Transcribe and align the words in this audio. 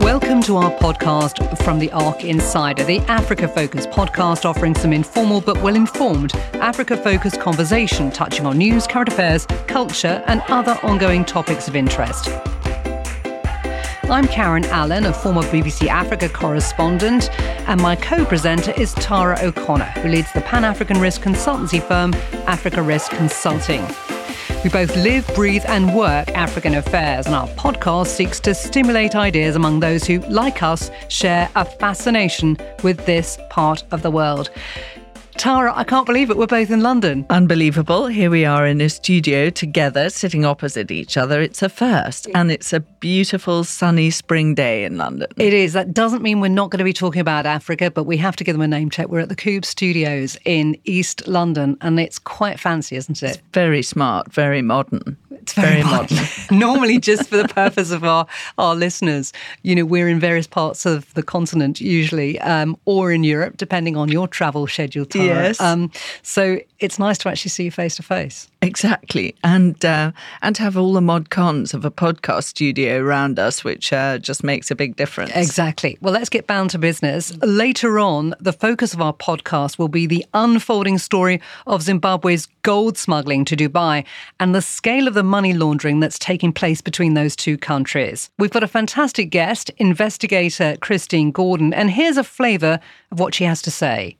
Welcome 0.00 0.42
to 0.42 0.56
our 0.56 0.72
podcast 0.78 1.56
from 1.62 1.78
the 1.78 1.92
ARC 1.92 2.24
Insider, 2.24 2.82
the 2.82 2.98
Africa 3.02 3.46
focused 3.46 3.90
podcast 3.90 4.44
offering 4.44 4.74
some 4.74 4.92
informal 4.92 5.40
but 5.40 5.62
well 5.62 5.76
informed 5.76 6.34
Africa 6.54 6.96
focused 6.96 7.38
conversation 7.38 8.10
touching 8.10 8.46
on 8.46 8.58
news, 8.58 8.86
current 8.88 9.08
affairs, 9.08 9.46
culture, 9.68 10.24
and 10.26 10.42
other 10.48 10.76
ongoing 10.82 11.24
topics 11.24 11.68
of 11.68 11.76
interest. 11.76 12.28
I'm 14.10 14.26
Karen 14.26 14.64
Allen, 14.64 15.04
a 15.04 15.12
former 15.12 15.42
BBC 15.42 15.88
Africa 15.88 16.30
correspondent, 16.30 17.30
and 17.68 17.78
my 17.82 17.94
co 17.94 18.24
presenter 18.24 18.72
is 18.72 18.94
Tara 18.94 19.38
O'Connor, 19.42 19.84
who 19.84 20.08
leads 20.08 20.32
the 20.32 20.40
Pan 20.40 20.64
African 20.64 20.98
risk 20.98 21.20
consultancy 21.20 21.82
firm 21.82 22.14
Africa 22.46 22.80
Risk 22.80 23.10
Consulting. 23.10 23.86
We 24.64 24.70
both 24.70 24.96
live, 24.96 25.26
breathe, 25.34 25.62
and 25.68 25.94
work 25.94 26.30
African 26.30 26.74
affairs, 26.76 27.26
and 27.26 27.34
our 27.34 27.48
podcast 27.48 28.06
seeks 28.06 28.40
to 28.40 28.54
stimulate 28.54 29.14
ideas 29.14 29.56
among 29.56 29.80
those 29.80 30.04
who, 30.04 30.20
like 30.20 30.62
us, 30.62 30.90
share 31.08 31.50
a 31.54 31.66
fascination 31.66 32.56
with 32.82 33.04
this 33.04 33.38
part 33.50 33.84
of 33.90 34.00
the 34.00 34.10
world. 34.10 34.50
Tara, 35.38 35.72
I 35.72 35.84
can't 35.84 36.04
believe 36.04 36.30
it. 36.30 36.36
We're 36.36 36.48
both 36.48 36.68
in 36.68 36.80
London. 36.80 37.24
Unbelievable. 37.30 38.08
Here 38.08 38.28
we 38.28 38.44
are 38.44 38.66
in 38.66 38.80
a 38.80 38.88
studio 38.88 39.50
together, 39.50 40.10
sitting 40.10 40.44
opposite 40.44 40.90
each 40.90 41.16
other. 41.16 41.40
It's 41.40 41.62
a 41.62 41.68
first, 41.68 42.26
and 42.34 42.50
it's 42.50 42.72
a 42.72 42.80
beautiful 42.80 43.62
sunny 43.62 44.10
spring 44.10 44.56
day 44.56 44.84
in 44.84 44.98
London. 44.98 45.28
It 45.36 45.54
is. 45.54 45.74
That 45.74 45.94
doesn't 45.94 46.22
mean 46.22 46.40
we're 46.40 46.48
not 46.48 46.70
going 46.70 46.78
to 46.78 46.84
be 46.84 46.92
talking 46.92 47.20
about 47.20 47.46
Africa, 47.46 47.88
but 47.88 48.02
we 48.02 48.16
have 48.16 48.34
to 48.34 48.42
give 48.42 48.54
them 48.54 48.62
a 48.62 48.66
name 48.66 48.90
check. 48.90 49.10
We're 49.10 49.20
at 49.20 49.28
the 49.28 49.36
Cube 49.36 49.64
Studios 49.64 50.36
in 50.44 50.76
East 50.84 51.28
London, 51.28 51.76
and 51.82 52.00
it's 52.00 52.18
quite 52.18 52.58
fancy, 52.58 52.96
isn't 52.96 53.22
it? 53.22 53.36
It's 53.36 53.42
very 53.54 53.82
smart, 53.84 54.32
very 54.32 54.60
modern. 54.60 55.16
It's 55.48 55.54
very, 55.54 55.82
very 55.82 55.84
modern. 55.84 56.18
Normally, 56.50 56.98
just 56.98 57.28
for 57.30 57.38
the 57.38 57.48
purpose 57.48 57.90
of 57.90 58.04
our, 58.04 58.26
our 58.58 58.74
listeners, 58.74 59.32
you 59.62 59.74
know, 59.74 59.84
we're 59.84 60.08
in 60.08 60.20
various 60.20 60.46
parts 60.46 60.84
of 60.84 61.12
the 61.14 61.22
continent 61.22 61.80
usually, 61.80 62.38
um, 62.40 62.76
or 62.84 63.12
in 63.12 63.24
Europe, 63.24 63.56
depending 63.56 63.96
on 63.96 64.08
your 64.08 64.28
travel 64.28 64.66
schedule. 64.66 65.06
Tara. 65.06 65.24
Yes. 65.24 65.60
Um, 65.60 65.90
so 66.22 66.58
it's 66.80 66.98
nice 66.98 67.16
to 67.18 67.28
actually 67.30 67.50
see 67.50 67.64
you 67.64 67.70
face 67.70 67.96
to 67.96 68.02
face. 68.02 68.47
Exactly, 68.60 69.36
and 69.44 69.84
uh, 69.84 70.10
and 70.42 70.56
to 70.56 70.62
have 70.62 70.76
all 70.76 70.92
the 70.92 71.00
mod 71.00 71.30
cons 71.30 71.74
of 71.74 71.84
a 71.84 71.92
podcast 71.92 72.44
studio 72.44 73.00
around 73.00 73.38
us, 73.38 73.62
which 73.62 73.92
uh, 73.92 74.18
just 74.18 74.42
makes 74.42 74.68
a 74.68 74.74
big 74.74 74.96
difference. 74.96 75.30
Exactly. 75.36 75.96
Well, 76.00 76.12
let's 76.12 76.28
get 76.28 76.48
bound 76.48 76.70
to 76.70 76.78
business. 76.78 77.32
Later 77.38 78.00
on, 78.00 78.34
the 78.40 78.52
focus 78.52 78.92
of 78.92 79.00
our 79.00 79.12
podcast 79.12 79.78
will 79.78 79.88
be 79.88 80.06
the 80.06 80.26
unfolding 80.34 80.98
story 80.98 81.40
of 81.68 81.82
Zimbabwe's 81.82 82.46
gold 82.62 82.98
smuggling 82.98 83.44
to 83.44 83.56
Dubai 83.56 84.04
and 84.40 84.54
the 84.56 84.62
scale 84.62 85.06
of 85.06 85.14
the 85.14 85.22
money 85.22 85.54
laundering 85.54 86.00
that's 86.00 86.18
taking 86.18 86.52
place 86.52 86.80
between 86.80 87.14
those 87.14 87.36
two 87.36 87.56
countries. 87.56 88.28
We've 88.38 88.50
got 88.50 88.64
a 88.64 88.68
fantastic 88.68 89.30
guest, 89.30 89.70
investigator 89.78 90.76
Christine 90.80 91.30
Gordon, 91.30 91.72
and 91.72 91.92
here's 91.92 92.16
a 92.16 92.24
flavour 92.24 92.80
of 93.12 93.20
what 93.20 93.34
she 93.34 93.44
has 93.44 93.62
to 93.62 93.70
say 93.70 94.17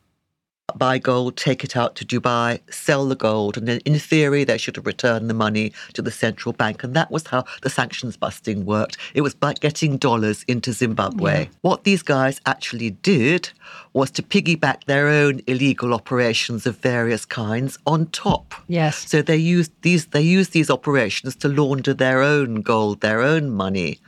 buy 0.76 0.98
gold, 0.98 1.36
take 1.36 1.64
it 1.64 1.76
out 1.76 1.96
to 1.96 2.04
Dubai, 2.04 2.60
sell 2.70 3.06
the 3.06 3.16
gold, 3.16 3.56
and 3.56 3.66
then 3.66 3.80
in 3.84 3.98
theory 3.98 4.44
they 4.44 4.58
should 4.58 4.76
have 4.76 4.86
returned 4.86 5.30
the 5.30 5.34
money 5.34 5.72
to 5.94 6.02
the 6.02 6.10
central 6.10 6.52
bank. 6.52 6.84
And 6.84 6.94
that 6.94 7.10
was 7.10 7.26
how 7.26 7.44
the 7.62 7.70
sanctions 7.70 8.16
busting 8.16 8.66
worked. 8.66 8.98
It 9.14 9.22
was 9.22 9.34
by 9.34 9.54
getting 9.54 9.96
dollars 9.96 10.44
into 10.46 10.72
Zimbabwe. 10.72 11.44
Yeah. 11.44 11.48
What 11.62 11.84
these 11.84 12.02
guys 12.02 12.40
actually 12.44 12.90
did 12.90 13.50
was 13.94 14.10
to 14.12 14.22
piggyback 14.22 14.84
their 14.84 15.08
own 15.08 15.40
illegal 15.46 15.94
operations 15.94 16.66
of 16.66 16.76
various 16.76 17.24
kinds 17.24 17.78
on 17.86 18.06
top. 18.06 18.54
Yes. 18.68 19.08
So 19.08 19.22
they 19.22 19.36
used 19.36 19.72
these 19.82 20.06
they 20.06 20.22
used 20.22 20.52
these 20.52 20.70
operations 20.70 21.34
to 21.36 21.48
launder 21.48 21.94
their 21.94 22.20
own 22.22 22.60
gold, 22.60 23.00
their 23.00 23.22
own 23.22 23.50
money 23.50 24.00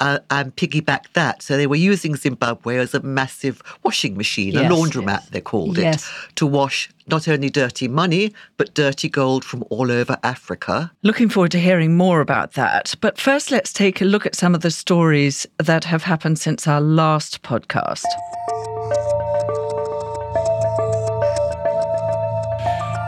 uh, 0.00 0.18
and 0.30 0.54
piggyback 0.56 1.12
that. 1.14 1.42
So 1.42 1.56
they 1.56 1.66
were 1.66 1.76
using 1.76 2.16
Zimbabwe 2.16 2.76
as 2.76 2.94
a 2.94 3.00
massive 3.00 3.62
washing 3.82 4.16
machine, 4.16 4.54
yes, 4.54 4.70
a 4.70 4.74
laundromat, 4.74 5.06
yes. 5.06 5.28
they 5.30 5.40
called 5.40 5.78
it, 5.78 5.82
yes. 5.82 6.10
to 6.36 6.46
wash 6.46 6.88
not 7.06 7.28
only 7.28 7.50
dirty 7.50 7.88
money, 7.88 8.32
but 8.56 8.74
dirty 8.74 9.08
gold 9.08 9.44
from 9.44 9.64
all 9.70 9.90
over 9.90 10.18
Africa. 10.22 10.90
Looking 11.02 11.28
forward 11.28 11.52
to 11.52 11.60
hearing 11.60 11.96
more 11.96 12.20
about 12.20 12.54
that. 12.54 12.94
But 13.00 13.18
first, 13.18 13.50
let's 13.50 13.72
take 13.72 14.00
a 14.00 14.04
look 14.04 14.26
at 14.26 14.34
some 14.34 14.54
of 14.54 14.62
the 14.62 14.70
stories 14.70 15.46
that 15.58 15.84
have 15.84 16.02
happened 16.02 16.38
since 16.38 16.66
our 16.66 16.80
last 16.80 17.42
podcast. 17.42 18.04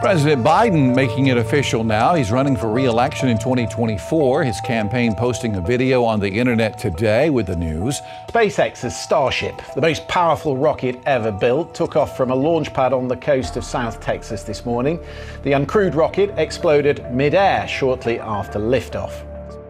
President 0.01 0.45
Biden 0.45 0.95
making 0.95 1.27
it 1.27 1.35
official 1.35 1.83
now. 1.83 2.15
He's 2.15 2.31
running 2.31 2.55
for 2.55 2.71
re 2.71 2.85
election 2.85 3.27
in 3.27 3.37
2024. 3.37 4.45
His 4.45 4.61
campaign 4.61 5.13
posting 5.13 5.57
a 5.57 5.61
video 5.61 6.05
on 6.05 6.21
the 6.21 6.29
internet 6.29 6.79
today 6.79 7.29
with 7.29 7.47
the 7.47 7.55
news. 7.57 7.99
SpaceX's 8.29 8.95
Starship, 8.95 9.61
the 9.75 9.81
most 9.81 10.07
powerful 10.07 10.55
rocket 10.55 11.01
ever 11.05 11.33
built, 11.33 11.75
took 11.75 11.97
off 11.97 12.15
from 12.15 12.31
a 12.31 12.35
launch 12.35 12.73
pad 12.73 12.93
on 12.93 13.09
the 13.09 13.17
coast 13.17 13.57
of 13.57 13.65
South 13.65 13.99
Texas 13.99 14.43
this 14.43 14.65
morning. 14.65 15.01
The 15.43 15.51
uncrewed 15.51 15.95
rocket 15.95 16.33
exploded 16.37 17.05
mid-air 17.11 17.67
shortly 17.67 18.21
after 18.21 18.57
liftoff. 18.57 19.28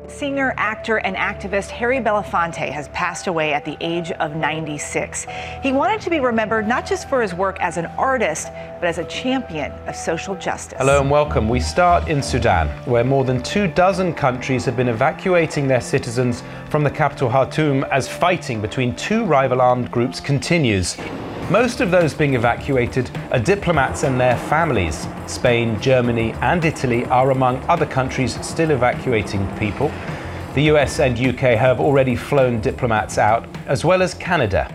Singer, 0.10 0.54
actor, 0.58 0.98
and 0.98 1.16
activist 1.16 1.70
Harry 1.70 2.00
Belafonte 2.00 2.70
has 2.70 2.88
passed 2.90 3.28
away 3.28 3.54
at 3.54 3.64
the 3.64 3.78
age 3.80 4.12
of 4.12 4.36
96. 4.36 5.28
He 5.62 5.72
wanted 5.72 6.02
to 6.02 6.10
be 6.10 6.20
remembered 6.20 6.68
not 6.68 6.86
just 6.86 7.08
for 7.08 7.22
his 7.22 7.34
work 7.34 7.60
as 7.60 7.78
an 7.78 7.86
artist, 7.98 8.48
but 8.80 8.86
as 8.86 8.98
a 8.98 9.06
champion 9.06 9.72
of 9.88 9.96
social 9.96 10.36
justice. 10.36 10.78
Hello 10.80 11.00
and 11.00 11.12
welcome. 11.12 11.48
We 11.48 11.60
start 11.60 12.10
in 12.10 12.24
Sudan, 12.24 12.68
where 12.86 13.04
more 13.04 13.24
than 13.24 13.44
two 13.44 13.68
dozen 13.68 14.14
countries 14.14 14.66
have 14.66 14.76
been 14.76 14.90
evacuating 14.90 15.68
their 15.68 15.82
citizens 15.82 16.44
from 16.70 16.84
the 16.84 16.92
capital 16.92 17.30
Khartoum 17.30 17.84
as 17.86 18.08
fighting 18.08 18.62
between 18.62 18.96
two 18.96 19.26
rival 19.26 19.62
armed 19.62 19.92
groups 19.92 20.20
continues. 20.20 20.98
Most 21.50 21.82
of 21.82 21.90
those 21.90 22.14
being 22.14 22.36
evacuated 22.36 23.10
are 23.32 23.40
diplomats 23.40 24.04
and 24.04 24.22
their 24.22 24.38
families. 24.38 25.08
Spain, 25.26 25.82
Germany, 25.82 26.32
and 26.42 26.64
Italy 26.64 27.06
are 27.06 27.32
among 27.32 27.58
other 27.68 27.88
countries 27.88 28.40
still 28.46 28.70
evacuating 28.70 29.48
people. 29.58 29.92
The 30.54 30.62
US 30.74 31.00
and 31.00 31.20
UK 31.20 31.58
have 31.58 31.80
already 31.80 32.16
flown 32.16 32.62
diplomats 32.62 33.18
out, 33.18 33.48
as 33.66 33.84
well 33.84 34.04
as 34.04 34.14
Canada. 34.14 34.72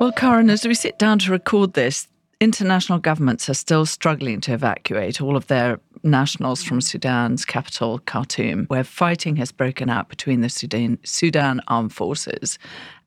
Well, 0.00 0.12
Karen, 0.12 0.48
as 0.48 0.66
we 0.66 0.72
sit 0.72 0.98
down 0.98 1.18
to 1.18 1.30
record 1.30 1.74
this, 1.74 2.08
international 2.40 2.98
governments 2.98 3.48
are 3.48 3.54
still 3.54 3.86
struggling 3.86 4.40
to 4.42 4.52
evacuate 4.52 5.20
all 5.20 5.36
of 5.36 5.46
their 5.46 5.80
nationals 6.02 6.62
from 6.62 6.80
Sudan's 6.80 7.44
capital, 7.44 7.98
Khartoum, 8.00 8.66
where 8.66 8.84
fighting 8.84 9.36
has 9.36 9.50
broken 9.52 9.88
out 9.88 10.08
between 10.08 10.42
the 10.42 10.48
Sudan, 10.48 10.98
Sudan 11.04 11.60
Armed 11.68 11.92
Forces 11.92 12.58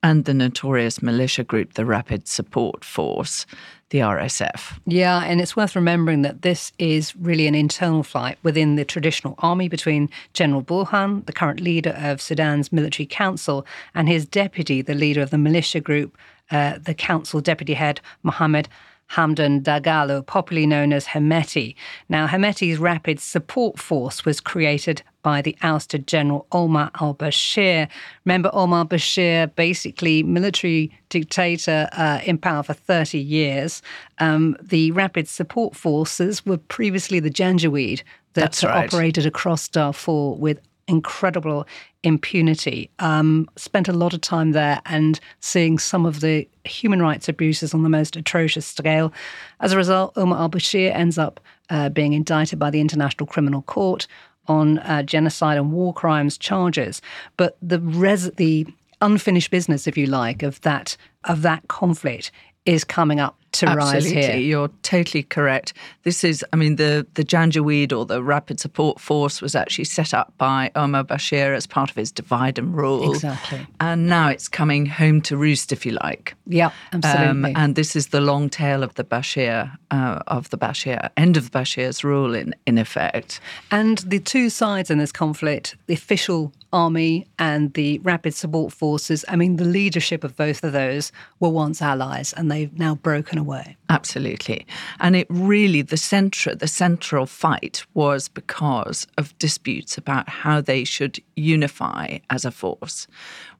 and 0.03 0.25
the 0.25 0.33
notorious 0.33 1.01
militia 1.01 1.43
group, 1.43 1.73
the 1.73 1.85
Rapid 1.85 2.27
Support 2.27 2.83
Force, 2.83 3.45
the 3.89 3.99
RSF. 3.99 4.79
Yeah, 4.85 5.23
and 5.23 5.39
it's 5.39 5.55
worth 5.55 5.75
remembering 5.75 6.21
that 6.23 6.41
this 6.41 6.71
is 6.77 7.15
really 7.15 7.47
an 7.47 7.55
internal 7.55 8.03
fight 8.03 8.38
within 8.44 8.75
the 8.75 8.85
traditional 8.85 9.35
army 9.39 9.69
between 9.69 10.09
General 10.33 10.61
Burhan, 10.61 11.25
the 11.25 11.33
current 11.33 11.59
leader 11.59 11.95
of 11.97 12.21
Sudan's 12.21 12.71
military 12.71 13.05
council, 13.05 13.65
and 13.95 14.09
his 14.09 14.25
deputy, 14.25 14.81
the 14.81 14.94
leader 14.94 15.21
of 15.21 15.29
the 15.29 15.38
militia 15.38 15.79
group, 15.79 16.17
uh, 16.51 16.77
the 16.79 16.94
council 16.94 17.41
deputy 17.41 17.73
head, 17.73 18.01
Mohammed 18.23 18.67
Hamdan 19.12 19.62
Dagalo, 19.62 20.25
popularly 20.25 20.68
known 20.68 20.94
as 20.94 21.06
Hemeti. 21.06 21.75
Now, 22.09 22.28
Hemeti's 22.28 22.78
Rapid 22.78 23.19
Support 23.19 23.79
Force 23.79 24.25
was 24.25 24.40
created 24.40 25.01
by 25.23 25.41
the 25.41 25.57
ousted 25.62 26.07
General 26.07 26.45
Omar 26.51 26.92
al 27.01 27.15
Bashir. 27.15 27.89
Remember, 28.25 28.50
Omar 28.54 28.86
Bashir, 28.86 29.54
basically 29.56 30.24
military 30.24 30.92
dictator 31.09 31.89
uh, 31.94 32.19
in 32.25 32.38
power 32.38 32.63
for 32.63 32.74
30 32.74 33.19
years. 33.19 33.81
Um, 34.19 34.56
the 34.62 34.92
Rapid 34.92 35.27
Support 35.27 35.75
Forces 35.75 36.45
were 36.45 36.57
previously 36.57 37.19
the 37.19 37.30
Janjaweed 37.30 38.04
that 38.33 38.62
right. 38.63 38.86
operated 38.86 39.25
across 39.25 39.68
Darfur 39.68 40.33
with 40.36 40.59
incredible 40.88 41.68
impunity. 42.04 42.89
Um, 43.00 43.50
spent 43.56 43.88
a 43.88 43.94
lot 43.94 44.13
of 44.13 44.22
time 44.22 44.51
there 44.51 44.81
and 44.86 45.19
seeing 45.39 45.78
some 45.80 46.06
of 46.06 46.22
the 46.22 46.48
human 46.63 47.01
rights 47.01 47.28
abuses 47.28 47.74
on 47.74 47.84
the 47.84 47.89
most 47.89 48.16
atrocious 48.16 48.66
scale. 48.66 49.12
As 49.60 49.74
a 49.74 49.78
result, 49.78 50.13
Omar 50.16 50.39
al 50.39 50.50
Bashir 50.50 50.94
ends 50.94 51.18
up 51.18 51.39
uh, 51.69 51.89
being 51.89 52.13
indicted 52.13 52.60
by 52.60 52.69
the 52.69 52.81
International 52.81 53.28
Criminal 53.28 53.62
Court 53.63 54.07
on 54.48 54.80
uh, 54.80 55.04
genocide 55.04 55.57
and 55.57 55.72
war 55.72 55.94
crimes 55.94 56.38
charges. 56.38 57.01
But 57.36 57.57
the 57.62 57.80
res- 57.80 58.31
the 58.31 58.66
unfinished 59.01 59.51
business, 59.51 59.88
if 59.88 59.98
you 59.98 60.06
like, 60.07 60.44
of 60.44 60.62
that 60.62 60.95
of 61.25 61.42
that 61.42 61.68
conflict 61.68 62.31
is 62.66 62.83
coming 62.83 63.19
up 63.19 63.38
to 63.57 63.68
rise 63.68 64.06
Absolutely, 64.06 64.21
here. 64.21 64.36
You're 64.38 64.69
totally 64.83 65.24
correct. 65.24 65.74
This 66.04 66.24
is, 66.24 66.45
I 66.54 66.56
mean, 66.56 66.77
the 66.77 67.06
the 67.15 67.24
Janjaweed 67.24 67.92
or 67.92 68.06
the 68.06 68.24
Rapid 68.24 68.59
Support 68.59 69.00
Force 69.00 69.42
was 69.42 69.56
actually 69.56 69.86
set 69.86 70.13
up 70.13 70.33
by 70.38 70.71
Omar 70.75 71.04
Bashir 71.04 71.56
as 71.56 71.68
part 71.68 71.89
of 71.89 71.95
his 71.95 72.12
divide 72.12 72.57
and 72.57 72.75
rule. 72.75 73.12
Exactly. 73.12 73.65
And 73.80 74.07
now 74.07 74.30
it's 74.30 74.48
coming 74.48 74.86
home 74.86 75.21
to 75.21 75.38
roost, 75.38 75.71
if 75.71 75.86
you 75.86 75.98
like. 76.04 76.36
Yeah, 76.45 76.71
absolutely. 76.94 77.51
Um, 77.51 77.57
and 77.57 77.75
this 77.75 77.95
is 77.95 78.07
the 78.07 78.21
long 78.21 78.50
tail 78.50 78.83
of 78.83 78.94
the 78.95 79.04
Bashir, 79.04 79.75
uh, 79.92 80.19
of 80.27 80.50
the 80.50 80.57
Bashir, 80.57 81.09
end 81.18 81.38
of 81.38 81.51
Bashir's 81.51 82.04
rule 82.04 82.36
in, 82.36 82.56
in 82.65 82.77
effect. 82.77 83.39
And 83.71 83.98
the 84.00 84.19
two 84.19 84.50
sides 84.50 84.89
in 84.89 84.98
this 84.98 85.12
conflict, 85.12 85.75
the 85.88 85.94
official 85.94 86.54
army 86.77 87.25
and 87.39 87.74
the 87.74 87.97
rapid 88.00 88.35
support 88.35 88.71
forces, 88.71 89.25
I 89.27 89.35
mean, 89.35 89.56
the 89.56 89.65
leadership 89.65 90.24
of 90.24 90.35
both 90.35 90.63
of 90.63 90.74
those 90.74 91.12
were 91.39 91.50
once 91.50 91.81
allies 91.81 92.33
and 92.33 92.51
they've 92.51 92.77
now 92.77 92.94
broken 92.95 93.39
away. 93.39 93.75
Absolutely. 93.89 94.68
And 95.00 95.15
it 95.15 95.25
really, 95.29 95.81
the 95.81 95.97
central, 95.97 96.56
the 96.56 96.68
central 96.68 97.25
fight 97.25 97.83
was 97.95 98.27
because 98.27 99.07
of 99.18 99.38
disputes 99.39 99.97
about 99.97 100.29
how 100.29 100.62
they 100.62 100.83
should 100.83 101.19
unify 101.35 102.19
as 102.29 102.45
a 102.45 102.51
force, 102.51 103.07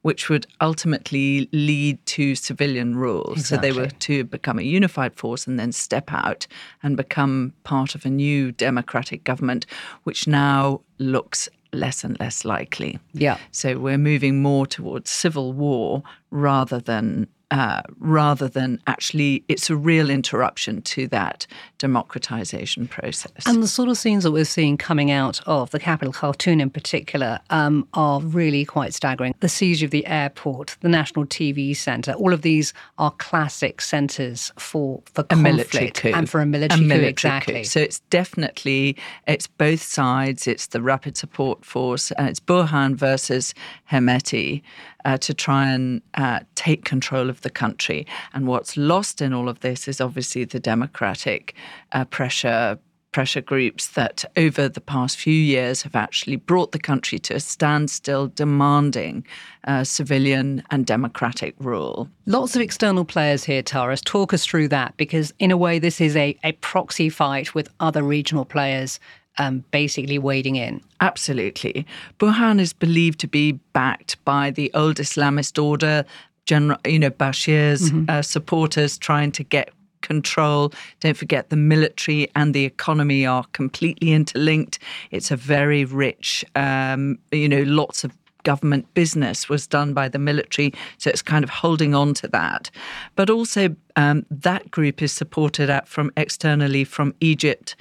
which 0.02 0.28
would 0.28 0.46
ultimately 0.60 1.48
lead 1.52 2.04
to 2.06 2.36
civilian 2.36 2.94
rule. 2.94 3.34
So 3.36 3.56
they 3.56 3.72
were 3.72 3.88
to 3.88 4.24
become 4.24 4.60
a 4.60 4.62
unified 4.62 5.14
force 5.16 5.48
and 5.48 5.58
then 5.58 5.72
step 5.72 6.12
out 6.12 6.46
and 6.84 6.96
become 6.96 7.52
part 7.64 7.96
of 7.96 8.06
a 8.06 8.10
new 8.10 8.52
democratic 8.52 9.24
government, 9.24 9.66
which 10.04 10.28
now 10.28 10.82
looks 10.98 11.48
less 11.72 12.04
and 12.04 12.18
less 12.20 12.44
likely. 12.44 12.98
Yeah. 13.12 13.38
So 13.50 13.78
we're 13.78 13.98
moving 13.98 14.42
more 14.42 14.66
towards 14.66 15.10
civil 15.10 15.52
war 15.52 16.02
rather 16.30 16.78
than 16.78 17.28
uh, 17.50 17.82
rather 17.98 18.48
than 18.48 18.80
actually 18.86 19.42
it's 19.48 19.70
a 19.70 19.76
real 19.76 20.10
interruption 20.10 20.82
to 20.82 21.06
that 21.08 21.46
democratization 21.78 22.86
process. 22.86 23.46
And 23.46 23.62
the 23.62 23.68
sort 23.68 23.88
of 23.88 23.96
scenes 23.96 24.24
that 24.24 24.32
we're 24.32 24.44
seeing 24.44 24.76
coming 24.76 25.10
out 25.10 25.40
of 25.46 25.70
the 25.70 25.78
capital, 25.78 26.12
Khartoum 26.12 26.60
in 26.60 26.70
particular, 26.70 27.38
um, 27.50 27.88
are 27.94 28.20
really 28.20 28.64
quite 28.64 28.92
staggering. 28.92 29.34
The 29.40 29.48
siege 29.48 29.82
of 29.82 29.90
the 29.90 30.06
airport, 30.06 30.76
the 30.80 30.88
National 30.88 31.24
TV 31.24 31.74
Centre, 31.74 32.12
all 32.12 32.34
of 32.34 32.42
these 32.42 32.74
are 32.98 33.12
classic 33.12 33.80
centres 33.80 34.52
for, 34.58 35.02
for 35.06 35.24
a 35.30 35.36
military 35.36 35.86
conflict 35.86 35.96
coup. 36.00 36.12
and 36.14 36.28
for 36.28 36.40
a 36.40 36.46
military, 36.46 36.80
coup, 36.80 36.86
military 36.86 37.06
coup, 37.06 37.10
exactly. 37.10 37.54
coup. 37.54 37.64
So 37.64 37.80
it's 37.80 38.00
definitely 38.10 38.96
it's 39.26 39.46
both 39.46 39.82
sides. 39.82 40.46
It's 40.46 40.66
the 40.66 40.82
Rapid 40.82 41.16
Support 41.16 41.64
Force 41.64 42.10
and 42.12 42.28
it's 42.28 42.40
Burhan 42.40 42.94
versus 42.94 43.54
Hemeti 43.90 44.62
uh, 45.04 45.18
to 45.18 45.34
try 45.34 45.70
and 45.70 46.02
uh, 46.14 46.40
take 46.54 46.84
control 46.84 47.30
of 47.30 47.40
the 47.42 47.50
country. 47.50 48.06
And 48.34 48.46
what's 48.46 48.76
lost 48.76 49.20
in 49.20 49.32
all 49.32 49.48
of 49.48 49.60
this 49.60 49.88
is 49.88 50.00
obviously 50.00 50.44
the 50.44 50.60
democratic 50.60 51.54
uh, 51.92 52.04
pressure 52.04 52.78
pressure 53.10 53.40
groups 53.40 53.88
that 53.88 54.24
over 54.36 54.68
the 54.68 54.80
past 54.80 55.18
few 55.18 55.32
years 55.32 55.82
have 55.82 55.96
actually 55.96 56.36
brought 56.36 56.72
the 56.72 56.78
country 56.78 57.18
to 57.18 57.34
a 57.34 57.40
standstill 57.40 58.28
demanding 58.28 59.26
uh, 59.64 59.82
civilian 59.82 60.62
and 60.70 60.86
democratic 60.86 61.54
rule. 61.58 62.08
Lots 62.26 62.54
of 62.54 62.62
external 62.62 63.04
players 63.04 63.44
here, 63.44 63.62
Taras. 63.62 64.02
Talk 64.02 64.34
us 64.34 64.44
through 64.44 64.68
that 64.68 64.96
because, 64.96 65.32
in 65.38 65.50
a 65.50 65.56
way, 65.56 65.78
this 65.78 66.00
is 66.00 66.16
a, 66.16 66.38
a 66.44 66.52
proxy 66.52 67.08
fight 67.08 67.54
with 67.54 67.70
other 67.80 68.02
regional 68.02 68.44
players 68.44 69.00
um, 69.38 69.64
basically 69.70 70.18
wading 70.18 70.56
in. 70.56 70.80
Absolutely. 71.00 71.86
Burhan 72.18 72.60
is 72.60 72.72
believed 72.72 73.20
to 73.20 73.28
be 73.28 73.52
backed 73.72 74.22
by 74.24 74.50
the 74.50 74.70
old 74.74 74.96
Islamist 74.96 75.62
order, 75.62 76.04
General, 76.44 76.78
you 76.86 76.98
know, 76.98 77.10
Bashir's 77.10 77.92
uh, 78.08 78.22
supporters 78.22 78.96
trying 78.96 79.32
to 79.32 79.44
get 79.44 79.70
control. 80.00 80.72
Don't 81.00 81.16
forget 81.16 81.50
the 81.50 81.56
military 81.56 82.30
and 82.34 82.54
the 82.54 82.64
economy 82.64 83.26
are 83.26 83.44
completely 83.52 84.12
interlinked. 84.12 84.78
It's 85.10 85.30
a 85.30 85.36
very 85.36 85.84
rich, 85.84 86.44
um, 86.54 87.18
you 87.32 87.48
know, 87.48 87.62
lots 87.62 88.04
of 88.04 88.16
government 88.44 88.92
business 88.94 89.48
was 89.48 89.66
done 89.66 89.92
by 89.92 90.08
the 90.08 90.18
military. 90.18 90.72
So 90.96 91.10
it's 91.10 91.22
kind 91.22 91.44
of 91.44 91.50
holding 91.50 91.94
on 91.94 92.14
to 92.14 92.28
that. 92.28 92.70
But 93.14 93.28
also, 93.28 93.76
um, 93.96 94.24
that 94.30 94.70
group 94.70 95.02
is 95.02 95.12
supported 95.12 95.68
out 95.68 95.86
from 95.86 96.10
externally 96.16 96.84
from 96.84 97.14
Egypt. 97.20 97.76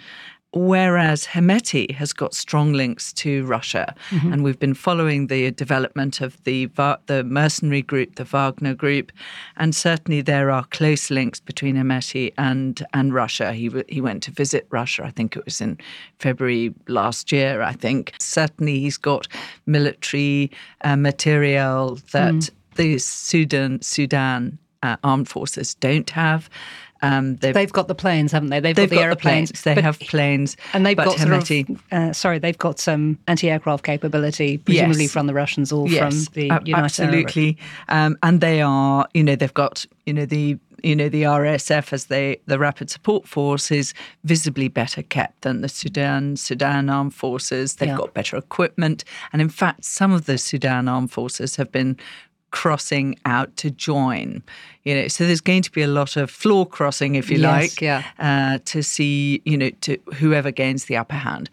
Whereas 0.57 1.25
Hemeti 1.25 1.91
has 1.91 2.13
got 2.13 2.33
strong 2.33 2.73
links 2.73 3.13
to 3.13 3.45
Russia, 3.45 3.93
and 4.31 4.43
we've 4.43 4.57
been 4.57 4.73
following 4.73 5.27
the 5.27 5.51
development 5.51 6.19
of 6.19 6.43
the 6.45 6.65
the 7.05 7.23
mercenary 7.23 7.83
group, 7.83 8.15
the 8.15 8.23
Wagner 8.23 8.73
group, 8.73 9.11
and 9.55 9.75
certainly 9.75 10.21
there 10.21 10.49
are 10.49 10.63
close 10.65 11.11
links 11.11 11.39
between 11.39 11.75
Hemeti 11.75 12.33
and 12.37 12.83
and 12.93 13.13
Russia. 13.13 13.53
He 13.53 13.71
he 13.87 14.01
went 14.01 14.23
to 14.23 14.31
visit 14.31 14.67
Russia, 14.71 15.03
I 15.05 15.11
think 15.11 15.35
it 15.35 15.45
was 15.45 15.61
in 15.61 15.77
February 16.19 16.73
last 16.87 17.31
year. 17.31 17.61
I 17.61 17.73
think 17.73 18.15
certainly 18.19 18.79
he's 18.79 18.97
got 18.97 19.27
military 19.67 20.49
uh, 20.81 20.95
material 20.95 21.99
that 22.11 22.49
the 22.75 22.97
Sudan 22.97 23.81
Sudan 23.81 24.57
uh, 24.83 24.97
armed 25.03 25.29
forces 25.29 25.75
don't 25.75 26.09
have. 26.11 26.49
Um, 27.07 27.35
they've 27.37 27.53
They've 27.53 27.71
got 27.71 27.87
the 27.87 27.95
planes, 27.95 28.31
haven't 28.31 28.49
they? 28.49 28.59
They've, 28.59 28.75
They've 28.75 28.89
got 28.89 28.95
the 28.95 28.99
the 28.99 29.01
aeroplanes. 29.03 29.51
planes. 29.51 29.61
They 29.63 29.75
but- 29.75 29.83
have 29.83 29.99
planes, 29.99 30.57
And 30.73 30.85
they've 30.85 30.97
got 30.97 31.17
sort 31.19 31.49
of, 31.51 31.81
uh, 31.91 32.13
sorry, 32.13 32.39
they've 32.39 32.57
got 32.57 32.79
some 32.79 33.17
anti-aircraft 33.27 33.83
capability, 33.83 34.57
presumably 34.57 35.03
Yes. 35.03 35.11
from 35.11 35.27
the 35.27 35.33
Russians 35.33 35.71
or 35.71 35.87
yes, 35.87 35.99
from 36.25 36.33
the 36.33 36.43
United 36.65 36.73
absolutely. 36.75 37.57
Um, 37.89 38.17
and 38.23 38.41
they 38.41 38.61
are, 38.61 39.07
you 39.13 39.23
know, 39.23 39.35
they've 39.35 39.53
got, 39.53 39.85
you 40.05 40.13
know, 40.13 40.25
the 40.25 40.57
you 40.83 40.95
know 40.95 41.09
the 41.09 41.23
RSF 41.23 41.91
as 41.91 42.05
they 42.05 42.39
the 42.45 42.59
Rapid 42.59 42.91
Support 42.91 43.27
Force 43.27 43.71
is 43.71 43.95
visibly 44.25 44.67
better 44.67 45.01
kept 45.01 45.41
than 45.41 45.61
the 45.61 45.69
Sudan 45.69 46.35
Sudan 46.37 46.87
Armed 46.87 47.15
Forces. 47.15 47.75
They've 47.77 47.89
Yeah. 47.89 47.97
got 47.97 48.13
better 48.13 48.37
equipment, 48.37 49.03
and 49.33 49.41
in 49.41 49.49
fact, 49.49 49.85
some 49.85 50.11
of 50.13 50.27
the 50.27 50.37
Sudan 50.37 50.87
Armed 50.87 51.11
Forces 51.11 51.55
have 51.55 51.71
been 51.71 51.97
crossing 52.61 53.07
out 53.25 53.49
to 53.61 53.67
join 53.89 54.27
you 54.85 54.93
know 54.95 55.07
so 55.07 55.19
there's 55.27 55.41
going 55.51 55.61
to 55.69 55.71
be 55.79 55.83
a 55.83 55.87
lot 55.99 56.17
of 56.21 56.25
floor 56.41 56.65
crossing 56.77 57.15
if 57.21 57.29
you 57.31 57.37
Yes, 57.37 57.51
like 57.57 57.81
yeah. 57.81 58.01
uh, 58.27 58.57
to 58.71 58.81
see 58.93 59.41
you 59.45 59.57
know 59.61 59.69
to 59.85 59.91
whoever 60.19 60.51
gains 60.51 60.85
the 60.85 60.97
upper 61.01 61.19
hand 61.27 61.45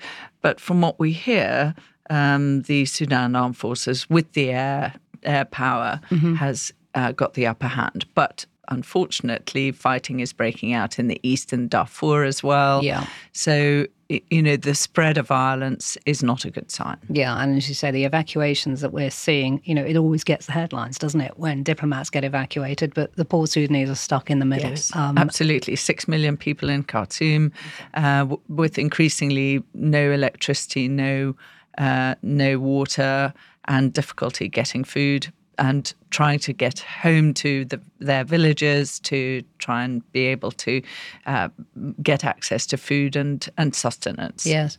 but 0.44 0.60
from 0.60 0.80
what 0.80 0.96
we 0.98 1.10
hear 1.12 1.74
um, 2.10 2.62
the 2.62 2.84
Sudan 2.86 3.36
armed 3.36 3.56
forces 3.56 4.08
with 4.08 4.28
the 4.32 4.46
air 4.50 4.94
air 5.22 5.44
power 5.44 6.00
Mm-hmm. 6.10 6.34
has 6.44 6.72
uh, 6.94 7.12
got 7.12 7.34
the 7.34 7.46
upper 7.52 7.68
hand 7.80 8.00
but 8.14 8.46
unfortunately 8.68 9.72
fighting 9.72 10.20
is 10.20 10.32
breaking 10.32 10.72
out 10.72 10.98
in 10.98 11.08
the 11.08 11.20
eastern 11.22 11.68
Darfur 11.68 12.24
as 12.24 12.42
well 12.42 12.82
Yeah. 12.84 13.06
so 13.32 13.86
you 14.30 14.42
know 14.42 14.56
the 14.56 14.74
spread 14.74 15.16
of 15.18 15.26
violence 15.28 15.96
is 16.04 16.22
not 16.22 16.44
a 16.44 16.50
good 16.50 16.70
sign 16.70 16.98
Yeah, 17.08 17.40
and 17.42 17.56
as 17.56 17.68
you 17.68 17.74
say, 17.74 17.90
the 17.90 18.04
evacuations 18.04 18.80
that 18.82 18.92
we're 18.92 19.10
seeing, 19.10 19.62
you 19.64 19.74
know, 19.74 19.82
it 19.84 19.96
always 19.96 20.24
gets 20.24 20.44
the 20.46 20.52
headlines, 20.52 20.98
doesn't 20.98 21.20
it, 21.22 21.38
when 21.38 21.62
diplomats 21.62 22.10
get 22.10 22.22
evacuated, 22.22 22.92
but 22.94 23.14
the 23.16 23.24
poor 23.24 23.46
Sudanese 23.46 23.88
are 23.88 23.94
stuck 23.94 24.30
in 24.30 24.38
the 24.40 24.44
middle. 24.44 24.70
Yes, 24.70 24.94
Um, 24.94 25.16
absolutely. 25.16 25.74
Six 25.76 26.06
million 26.06 26.36
people 26.36 26.68
in 26.68 26.82
Khartoum, 26.84 27.50
uh, 27.94 28.18
w- 28.20 28.40
with 28.48 28.78
increasingly 28.78 29.62
no 29.74 30.10
electricity, 30.12 30.86
no 30.88 31.34
uh, 31.78 32.14
no 32.22 32.58
water, 32.58 33.32
and 33.66 33.92
difficulty 33.92 34.48
getting 34.48 34.84
food, 34.84 35.32
and 35.58 35.94
trying 36.10 36.38
to 36.40 36.52
get 36.52 36.80
home 36.80 37.34
to 37.34 37.64
the, 37.64 37.80
their 37.98 38.24
villages 38.24 39.00
to 39.00 39.42
try 39.58 39.84
and 39.84 40.12
be 40.12 40.26
able 40.26 40.50
to 40.52 40.82
uh, 41.26 41.48
get 42.02 42.24
access 42.24 42.66
to 42.66 42.76
food 42.76 43.16
and 43.16 43.48
and 43.56 43.74
sustenance. 43.74 44.46
Yes. 44.46 44.78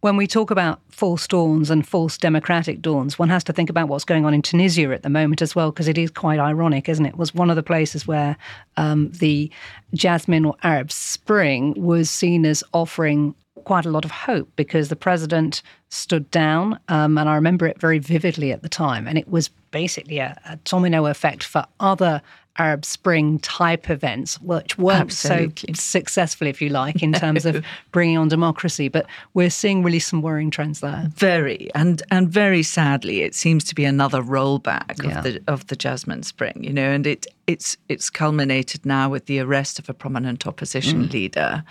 When 0.00 0.18
we 0.18 0.26
talk 0.26 0.50
about 0.50 0.80
false 0.90 1.26
dawns 1.26 1.70
and 1.70 1.86
false 1.88 2.18
democratic 2.18 2.82
dawns, 2.82 3.18
one 3.18 3.30
has 3.30 3.42
to 3.44 3.54
think 3.54 3.70
about 3.70 3.88
what's 3.88 4.04
going 4.04 4.26
on 4.26 4.34
in 4.34 4.42
Tunisia 4.42 4.92
at 4.92 5.02
the 5.02 5.08
moment 5.08 5.40
as 5.40 5.54
well, 5.54 5.70
because 5.70 5.88
it 5.88 5.96
is 5.96 6.10
quite 6.10 6.38
ironic, 6.38 6.90
isn't 6.90 7.06
it? 7.06 7.14
It 7.14 7.16
was 7.16 7.34
one 7.34 7.48
of 7.48 7.56
the 7.56 7.62
places 7.62 8.06
where 8.06 8.36
um, 8.76 9.10
the 9.12 9.50
Jasmine 9.94 10.44
or 10.44 10.56
Arab 10.62 10.92
Spring 10.92 11.72
was 11.78 12.10
seen 12.10 12.44
as 12.44 12.62
offering 12.74 13.34
quite 13.64 13.86
a 13.86 13.90
lot 13.90 14.04
of 14.04 14.10
hope 14.10 14.48
because 14.56 14.88
the 14.88 14.96
president 14.96 15.62
stood 15.88 16.30
down, 16.30 16.78
um, 16.88 17.18
and 17.18 17.28
I 17.28 17.34
remember 17.34 17.66
it 17.66 17.80
very 17.80 17.98
vividly 17.98 18.52
at 18.52 18.62
the 18.62 18.68
time, 18.68 19.06
and 19.08 19.16
it 19.18 19.28
was 19.28 19.48
basically 19.70 20.18
a, 20.18 20.38
a 20.48 20.56
domino 20.64 21.06
effect 21.06 21.42
for 21.44 21.64
other 21.80 22.20
Arab 22.56 22.84
Spring 22.84 23.40
type 23.40 23.90
events, 23.90 24.40
which 24.40 24.78
weren't 24.78 25.00
Absolutely. 25.10 25.74
so 25.74 25.82
successful, 25.82 26.46
if 26.46 26.62
you 26.62 26.68
like, 26.68 27.02
in 27.02 27.12
terms 27.24 27.44
of 27.44 27.64
bringing 27.90 28.16
on 28.16 28.28
democracy. 28.28 28.88
But 28.88 29.06
we're 29.34 29.50
seeing 29.50 29.82
really 29.82 29.98
some 29.98 30.22
worrying 30.22 30.52
trends 30.52 30.78
there. 30.78 31.06
Very 31.16 31.68
and 31.74 32.00
and 32.12 32.28
very 32.28 32.62
sadly, 32.62 33.22
it 33.22 33.34
seems 33.34 33.64
to 33.64 33.74
be 33.74 33.84
another 33.84 34.22
rollback 34.22 35.02
Yeah. 35.02 35.18
of 35.18 35.24
the 35.24 35.42
of 35.48 35.66
the 35.66 35.74
Jasmine 35.74 36.22
Spring, 36.22 36.62
you 36.62 36.72
know, 36.72 36.90
and 36.92 37.06
it 37.08 37.26
it's 37.46 37.76
it's 37.88 38.10
culminated 38.10 38.84
now 38.86 39.08
with 39.08 39.26
the 39.26 39.40
arrest 39.40 39.78
of 39.78 39.88
a 39.88 39.94
prominent 39.94 40.46
opposition 40.46 41.04
mm. 41.04 41.12
leader, 41.12 41.64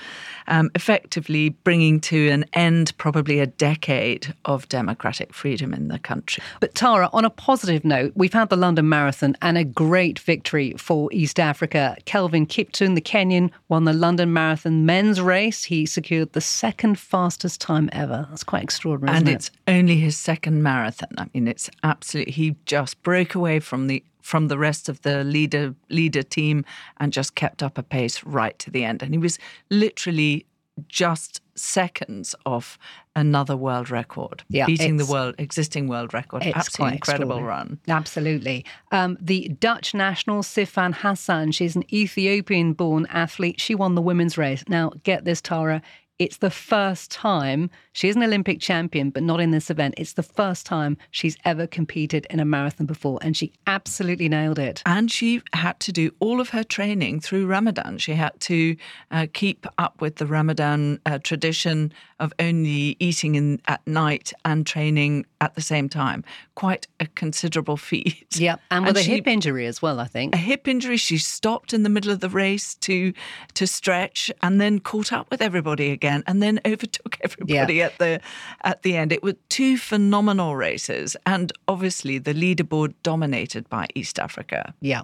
um, 0.48 0.70
effectively 0.76 1.50
bringing 1.50 2.00
to 2.02 2.30
an 2.30 2.46
end 2.54 2.96
probably 2.98 3.40
a 3.40 3.48
decade 3.48 4.34
of 4.46 4.68
democratic 4.70 5.34
freedom 5.34 5.74
in 5.74 5.88
the 5.88 6.00
country. 6.00 6.44
But 6.60 6.76
Tara, 6.76 7.10
on 7.14 7.26
a 7.26 7.30
positive 7.30 7.84
note, 7.84 8.14
we've 8.16 8.34
had 8.34 8.50
the 8.50 8.56
London 8.56 8.88
Marathon 8.90 9.36
and 9.42 9.58
a 9.58 9.64
great 9.64 10.20
victory 10.20 10.74
for 10.78 11.10
East 11.12 11.40
Africa. 11.40 11.98
Kelvin 12.06 12.46
Kiptum, 12.46 12.96
the 12.96 13.02
Kenyan, 13.02 13.52
won 13.70 13.86
the 13.86 13.94
London 13.94 14.34
Marathon 14.34 14.86
men's 14.86 15.22
race. 15.22 15.64
He 15.64 15.86
secured 15.86 16.34
the 16.34 16.42
second 16.42 17.00
fastest 17.00 17.62
time 17.62 17.90
ever. 17.92 18.28
That's 18.30 18.44
quite 18.44 18.64
extraordinary, 18.64 19.18
and 19.18 19.28
it? 19.28 19.34
it's 19.34 19.52
only 19.68 19.98
his 19.98 20.18
second 20.18 20.64
marathon. 20.64 21.10
I 21.18 21.28
mean, 21.34 21.48
it's 21.48 21.70
absolutely. 21.84 22.34
He 22.34 22.56
just 22.66 23.02
broke 23.04 23.36
away 23.36 23.60
from 23.60 23.88
the 23.88 24.04
from 24.24 24.48
the 24.48 24.58
rest 24.58 24.90
of 24.90 25.02
the 25.04 25.24
leader 25.24 25.76
leader 25.90 26.24
team 26.24 26.66
and 26.98 27.14
just 27.14 27.36
kept 27.36 27.62
up 27.62 27.78
a 27.78 27.84
pace 27.84 28.24
right 28.24 28.58
to 28.58 28.72
the 28.72 28.84
end. 28.84 29.04
And 29.04 29.14
he 29.14 29.20
was 29.20 29.38
literally 29.70 30.48
just 30.88 31.40
seconds 31.56 32.34
off 32.48 32.80
another 33.16 33.56
world 33.56 33.92
record, 33.92 34.44
yeah, 34.50 34.66
beating 34.66 34.98
the 34.98 35.06
world 35.06 35.36
existing 35.38 35.88
world 35.88 36.14
record. 36.16 36.42
It's 36.44 36.58
Absolutely 36.58 36.96
incredible 36.96 37.44
run. 37.44 37.80
Absolutely. 37.88 38.66
Um, 38.92 39.16
the 39.22 39.50
Dutch 39.60 39.94
national 39.94 40.42
Sifan 40.42 40.96
Hassan, 40.96 41.52
she's 41.52 41.76
an 41.76 41.84
Ethiopian-born 41.94 43.06
athlete. 43.12 43.62
She 43.62 43.76
won 43.76 43.94
the 43.94 44.02
women's 44.02 44.36
race. 44.36 44.64
Now, 44.68 44.94
get 45.04 45.26
this, 45.26 45.42
Tara. 45.42 45.84
It's 46.20 46.38
the 46.38 46.52
first 46.52 47.12
time 47.12 47.70
she 47.92 48.08
is 48.08 48.16
an 48.16 48.24
Olympic 48.24 48.60
champion, 48.60 49.10
but 49.10 49.24
not 49.24 49.40
in 49.40 49.52
this 49.52 49.70
event. 49.70 49.96
It's 49.98 50.14
the 50.14 50.24
first 50.24 50.66
time 50.66 50.98
she's 51.12 51.38
ever 51.44 51.66
competed 51.66 52.28
in 52.30 52.40
a 52.40 52.46
marathon 52.46 52.86
before, 52.86 53.20
and 53.22 53.36
she 53.36 53.52
absolutely 53.66 54.30
nailed 54.30 54.60
it. 54.60 54.84
And 54.86 55.12
she 55.12 55.42
had 55.54 55.80
to 55.82 55.92
do 55.92 56.12
all 56.20 56.40
of 56.40 56.50
her 56.50 56.64
training 56.64 57.20
through 57.20 57.48
Ramadan. 57.48 57.98
She 57.98 58.14
had 58.14 58.40
to 58.42 58.76
uh, 59.12 59.28
keep 59.34 59.66
up 59.78 60.02
with 60.02 60.18
the 60.18 60.28
Ramadan 60.28 61.00
uh, 61.06 61.20
tradition 61.20 61.92
of 62.24 62.32
only 62.40 62.96
eating 63.00 63.36
in, 63.36 63.62
at 63.68 63.86
night 63.86 64.32
and 64.46 64.66
training 64.66 65.26
at 65.42 65.56
the 65.56 65.62
same 65.62 65.90
time. 65.90 66.24
Quite 66.56 66.88
a 67.02 67.06
considerable 67.08 67.76
feat. 67.90 68.26
Yeah, 68.38 68.56
and 68.72 68.86
with 68.86 68.96
and 68.96 68.98
a 68.98 69.04
she, 69.04 69.16
hip 69.16 69.28
injury 69.28 69.66
as 69.66 69.82
well, 69.82 70.00
I 70.00 70.06
think. 70.06 70.34
A 70.34 70.38
hip 70.38 70.68
injury. 70.68 70.98
She 70.98 71.18
stopped 71.18 71.74
in 71.74 71.84
the 71.84 71.90
middle 71.90 72.12
of 72.12 72.22
the 72.22 72.30
race 72.30 72.76
to 72.76 73.14
to 73.56 73.68
stretch, 73.68 74.32
and 74.42 74.62
then 74.62 74.80
caught 74.80 75.12
up 75.12 75.30
with 75.30 75.42
everybody 75.42 75.92
again, 75.92 76.24
and 76.26 76.42
then 76.42 76.62
overtook 76.66 77.18
everybody 77.22 77.76
yeah. 77.76 77.86
at 77.86 77.98
the 78.00 78.22
at 78.64 78.84
the 78.84 78.96
end. 78.96 79.12
It 79.12 79.22
were 79.22 79.36
two 79.50 79.78
phenomenal 79.78 80.56
races, 80.56 81.18
and 81.26 81.52
obviously 81.68 82.18
the 82.18 82.34
leaderboard 82.34 82.94
dominated 83.04 83.70
by 83.70 83.88
East 83.96 84.18
Africa. 84.18 84.74
Yeah. 84.80 85.02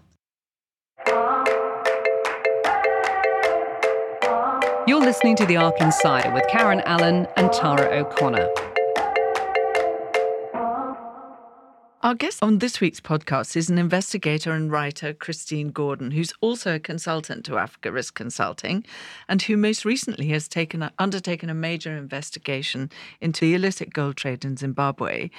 You're 4.90 5.00
listening 5.00 5.36
to 5.36 5.46
The 5.46 5.56
Arc 5.56 5.80
Insider 5.82 6.34
with 6.34 6.48
Karen 6.48 6.80
Allen 6.80 7.28
and 7.38 7.54
Tara 7.54 7.96
O'Connor. 8.00 8.79
Our 12.02 12.16
guest 12.16 12.42
on 12.42 12.60
this 12.60 12.80
week's 12.80 13.02
podcast 13.02 13.58
is 13.58 13.70
an 13.70 13.78
investigator 13.78 14.54
and 14.54 14.72
writer, 14.72 15.14
Christine 15.14 15.68
Gordon, 15.68 16.12
who's 16.12 16.32
also 16.40 16.76
a 16.76 16.80
consultant 16.80 17.44
to 17.44 17.58
Africa 17.58 17.92
Risk 17.92 18.16
Consulting, 18.16 18.86
and 19.28 19.42
who 19.42 19.58
most 19.58 19.84
recently 19.84 20.30
has 20.30 20.48
taken 20.48 20.82
a, 20.82 20.94
undertaken 20.98 21.50
a 21.50 21.54
major 21.54 21.98
investigation 21.98 22.90
into 23.20 23.42
the 23.42 23.54
illicit 23.54 23.94
gold 23.94 24.16
trade 24.16 24.46
in 24.46 24.56
Zimbabwe, 24.56 25.30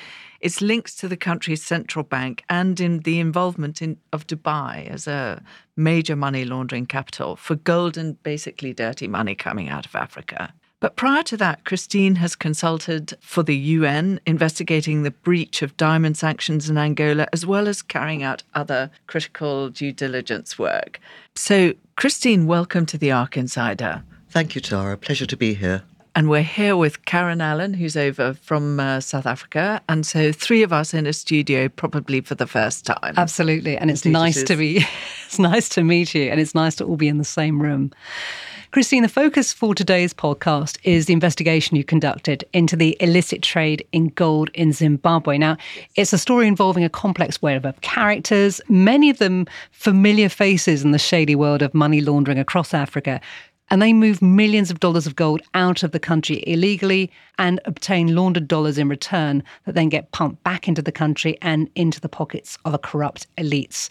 its 0.42 0.60
links 0.60 0.94
to 0.96 1.08
the 1.08 1.16
country's 1.16 1.64
central 1.64 2.02
bank, 2.02 2.44
and 2.50 2.78
in 2.78 2.98
the 3.00 3.20
involvement 3.20 3.80
in, 3.80 3.96
of 4.12 4.26
Dubai 4.26 4.86
as 4.86 5.06
a 5.06 5.42
major 5.76 6.14
money 6.14 6.44
laundering 6.44 6.84
capital 6.84 7.36
for 7.36 7.54
gold 7.54 7.96
and 7.96 8.22
basically 8.22 8.74
dirty 8.74 9.08
money 9.08 9.34
coming 9.34 9.70
out 9.70 9.86
of 9.86 9.94
Africa. 9.96 10.52
But 10.80 10.96
prior 10.96 11.22
to 11.24 11.36
that, 11.36 11.66
Christine 11.66 12.16
has 12.16 12.34
consulted 12.34 13.12
for 13.20 13.42
the 13.42 13.56
UN, 13.56 14.18
investigating 14.24 15.02
the 15.02 15.10
breach 15.10 15.60
of 15.60 15.76
diamond 15.76 16.16
sanctions 16.16 16.70
in 16.70 16.78
Angola, 16.78 17.28
as 17.34 17.44
well 17.44 17.68
as 17.68 17.82
carrying 17.82 18.22
out 18.22 18.42
other 18.54 18.90
critical 19.06 19.68
due 19.68 19.92
diligence 19.92 20.58
work. 20.58 20.98
So, 21.34 21.74
Christine, 21.96 22.46
welcome 22.46 22.86
to 22.86 22.96
the 22.96 23.12
Arc 23.12 23.36
Insider. 23.36 24.04
Thank 24.30 24.54
you, 24.54 24.62
Tara. 24.62 24.96
Pleasure 24.96 25.26
to 25.26 25.36
be 25.36 25.52
here. 25.52 25.82
And 26.14 26.30
we're 26.30 26.42
here 26.42 26.76
with 26.76 27.04
Karen 27.04 27.42
Allen, 27.42 27.74
who's 27.74 27.96
over 27.96 28.32
from 28.32 28.80
uh, 28.80 29.00
South 29.00 29.26
Africa. 29.26 29.82
And 29.86 30.06
so, 30.06 30.32
three 30.32 30.62
of 30.62 30.72
us 30.72 30.94
in 30.94 31.06
a 31.06 31.12
studio, 31.12 31.68
probably 31.68 32.22
for 32.22 32.34
the 32.34 32.46
first 32.46 32.86
time. 32.86 33.14
Absolutely. 33.18 33.76
And 33.76 33.90
it's 33.90 34.06
Indeed 34.06 34.18
nice 34.18 34.36
it 34.38 34.46
to 34.46 34.56
be, 34.56 34.78
it's 35.26 35.38
nice 35.38 35.68
to 35.70 35.84
meet 35.84 36.14
you. 36.14 36.30
And 36.30 36.40
it's 36.40 36.54
nice 36.54 36.74
to 36.76 36.86
all 36.86 36.96
be 36.96 37.08
in 37.08 37.18
the 37.18 37.24
same 37.24 37.60
room. 37.60 37.92
Christine, 38.72 39.02
the 39.02 39.08
focus 39.08 39.52
for 39.52 39.74
today's 39.74 40.14
podcast 40.14 40.78
is 40.84 41.06
the 41.06 41.12
investigation 41.12 41.76
you 41.76 41.82
conducted 41.82 42.44
into 42.52 42.76
the 42.76 42.96
illicit 43.00 43.42
trade 43.42 43.84
in 43.90 44.10
gold 44.10 44.48
in 44.54 44.72
Zimbabwe. 44.72 45.38
Now, 45.38 45.56
it's 45.96 46.12
a 46.12 46.18
story 46.18 46.46
involving 46.46 46.84
a 46.84 46.88
complex 46.88 47.42
web 47.42 47.66
of 47.66 47.80
characters, 47.80 48.60
many 48.68 49.10
of 49.10 49.18
them 49.18 49.48
familiar 49.72 50.28
faces 50.28 50.84
in 50.84 50.92
the 50.92 51.00
shady 51.00 51.34
world 51.34 51.62
of 51.62 51.74
money 51.74 52.00
laundering 52.00 52.38
across 52.38 52.72
Africa. 52.72 53.20
And 53.70 53.82
they 53.82 53.92
move 53.92 54.22
millions 54.22 54.70
of 54.70 54.78
dollars 54.78 55.04
of 55.08 55.16
gold 55.16 55.42
out 55.54 55.82
of 55.82 55.90
the 55.90 55.98
country 55.98 56.44
illegally 56.46 57.10
and 57.38 57.60
obtain 57.64 58.14
laundered 58.14 58.46
dollars 58.46 58.78
in 58.78 58.88
return 58.88 59.42
that 59.64 59.74
then 59.74 59.88
get 59.88 60.12
pumped 60.12 60.44
back 60.44 60.68
into 60.68 60.80
the 60.80 60.92
country 60.92 61.36
and 61.42 61.68
into 61.74 62.00
the 62.00 62.08
pockets 62.08 62.56
of 62.64 62.72
a 62.72 62.78
corrupt 62.78 63.26
elites. 63.36 63.88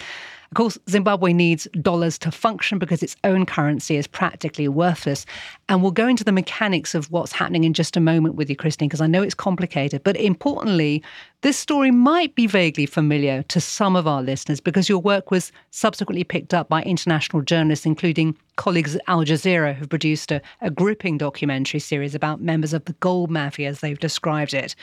Of 0.51 0.55
course, 0.55 0.79
Zimbabwe 0.89 1.31
needs 1.31 1.67
dollars 1.79 2.17
to 2.19 2.31
function 2.31 2.79
because 2.79 3.03
its 3.03 3.15
own 3.23 3.45
currency 3.45 3.97
is 3.97 4.07
practically 4.07 4.67
worthless. 4.67 5.27
And 5.67 5.83
we'll 5.83 5.91
go 5.91 6.07
into 6.07 6.23
the 6.23 6.31
mechanics 6.31 6.95
of 6.95 7.11
what's 7.11 7.31
happening 7.31 7.65
in 7.65 7.73
just 7.73 7.95
a 7.95 7.99
moment 7.99 8.33
with 8.33 8.49
you, 8.49 8.55
Christine, 8.55 8.87
because 8.87 8.99
I 8.99 9.05
know 9.05 9.21
it's 9.21 9.35
complicated. 9.35 10.03
But 10.03 10.17
importantly, 10.17 11.03
this 11.41 11.55
story 11.55 11.91
might 11.91 12.33
be 12.33 12.47
vaguely 12.47 12.87
familiar 12.87 13.43
to 13.43 13.61
some 13.61 13.95
of 13.95 14.07
our 14.07 14.23
listeners 14.23 14.59
because 14.59 14.89
your 14.89 14.97
work 14.97 15.29
was 15.29 15.51
subsequently 15.69 16.23
picked 16.23 16.55
up 16.55 16.67
by 16.67 16.81
international 16.81 17.43
journalists, 17.43 17.85
including 17.85 18.35
colleagues 18.55 18.95
at 18.95 19.01
Al 19.07 19.23
Jazeera, 19.23 19.75
who've 19.75 19.87
produced 19.87 20.31
a, 20.31 20.41
a 20.61 20.71
gripping 20.71 21.19
documentary 21.19 21.79
series 21.79 22.15
about 22.15 22.41
members 22.41 22.73
of 22.73 22.85
the 22.85 22.93
gold 22.93 23.29
mafia, 23.29 23.69
as 23.69 23.81
they've 23.81 23.99
described 23.99 24.55
it. 24.55 24.75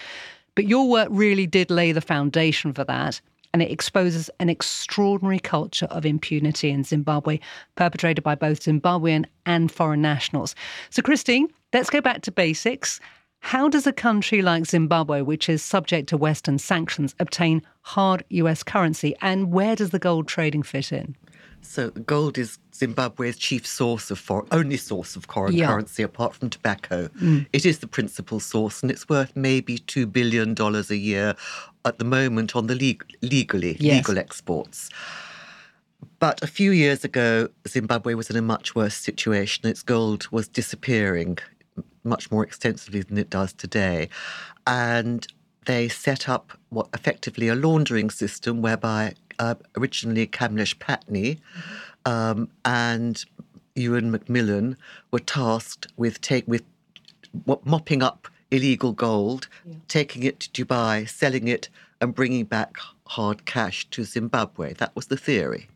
But 0.54 0.68
your 0.68 0.88
work 0.88 1.08
really 1.10 1.46
did 1.46 1.72
lay 1.72 1.90
the 1.90 2.00
foundation 2.00 2.72
for 2.72 2.84
that 2.84 3.20
and 3.56 3.62
it 3.62 3.72
exposes 3.72 4.28
an 4.38 4.50
extraordinary 4.50 5.38
culture 5.38 5.86
of 5.86 6.04
impunity 6.04 6.68
in 6.68 6.84
Zimbabwe, 6.84 7.38
perpetrated 7.74 8.22
by 8.22 8.34
both 8.34 8.60
Zimbabwean 8.60 9.24
and 9.46 9.72
foreign 9.72 10.02
nationals. 10.02 10.54
So, 10.90 11.00
Christine, 11.00 11.48
let's 11.72 11.88
go 11.88 12.02
back 12.02 12.20
to 12.20 12.30
basics. 12.30 13.00
How 13.38 13.70
does 13.70 13.86
a 13.86 13.94
country 13.94 14.42
like 14.42 14.66
Zimbabwe, 14.66 15.22
which 15.22 15.48
is 15.48 15.62
subject 15.62 16.10
to 16.10 16.18
Western 16.18 16.58
sanctions, 16.58 17.14
obtain 17.18 17.62
hard 17.80 18.22
US 18.28 18.62
currency? 18.62 19.14
And 19.22 19.50
where 19.50 19.74
does 19.74 19.88
the 19.88 19.98
gold 19.98 20.28
trading 20.28 20.62
fit 20.62 20.92
in? 20.92 21.16
So 21.62 21.90
gold 21.90 22.38
is 22.38 22.58
Zimbabwe's 22.74 23.36
chief 23.36 23.66
source 23.66 24.10
of 24.10 24.18
foreign, 24.18 24.48
only 24.50 24.76
source 24.76 25.16
of 25.16 25.26
foreign 25.26 25.54
yeah. 25.54 25.66
currency 25.66 26.02
apart 26.02 26.34
from 26.34 26.50
tobacco. 26.50 27.08
Mm. 27.20 27.46
It 27.52 27.66
is 27.66 27.78
the 27.80 27.86
principal 27.86 28.40
source, 28.40 28.82
and 28.82 28.90
it's 28.90 29.08
worth 29.08 29.34
maybe 29.36 29.78
two 29.78 30.06
billion 30.06 30.54
dollars 30.54 30.90
a 30.90 30.96
year 30.96 31.34
at 31.84 31.98
the 31.98 32.04
moment 32.04 32.56
on 32.56 32.66
the 32.66 32.74
legally 33.22 33.76
yes. 33.78 33.96
legal 33.96 34.18
exports. 34.18 34.88
But 36.18 36.42
a 36.42 36.46
few 36.46 36.70
years 36.70 37.04
ago, 37.04 37.48
Zimbabwe 37.68 38.14
was 38.14 38.30
in 38.30 38.36
a 38.36 38.42
much 38.42 38.74
worse 38.74 38.94
situation. 38.94 39.68
Its 39.68 39.82
gold 39.82 40.28
was 40.30 40.48
disappearing 40.48 41.38
much 42.04 42.30
more 42.30 42.42
extensively 42.42 43.02
than 43.02 43.18
it 43.18 43.28
does 43.28 43.52
today, 43.52 44.08
and 44.66 45.26
they 45.66 45.88
set 45.88 46.28
up 46.28 46.52
what 46.70 46.88
effectively 46.94 47.48
a 47.48 47.54
laundering 47.54 48.08
system 48.08 48.62
whereby 48.62 49.14
uh, 49.38 49.54
originally 49.76 50.26
Kamlesh 50.26 50.76
Patni 50.76 51.38
um, 52.04 52.48
and 52.64 53.24
Ewan 53.74 54.10
Macmillan 54.10 54.76
were 55.10 55.20
tasked 55.20 55.88
with 55.96 56.20
take 56.20 56.46
with 56.46 56.62
mopping 57.64 58.02
up 58.02 58.28
illegal 58.50 58.92
gold, 58.92 59.48
yeah. 59.64 59.74
taking 59.88 60.22
it 60.22 60.40
to 60.40 60.64
Dubai, 60.64 61.08
selling 61.08 61.48
it, 61.48 61.68
and 62.00 62.14
bringing 62.14 62.44
back 62.44 62.76
hard 63.06 63.44
cash 63.44 63.88
to 63.90 64.04
Zimbabwe. 64.04 64.72
That 64.74 64.94
was 64.94 65.06
the 65.06 65.16
theory. 65.16 65.68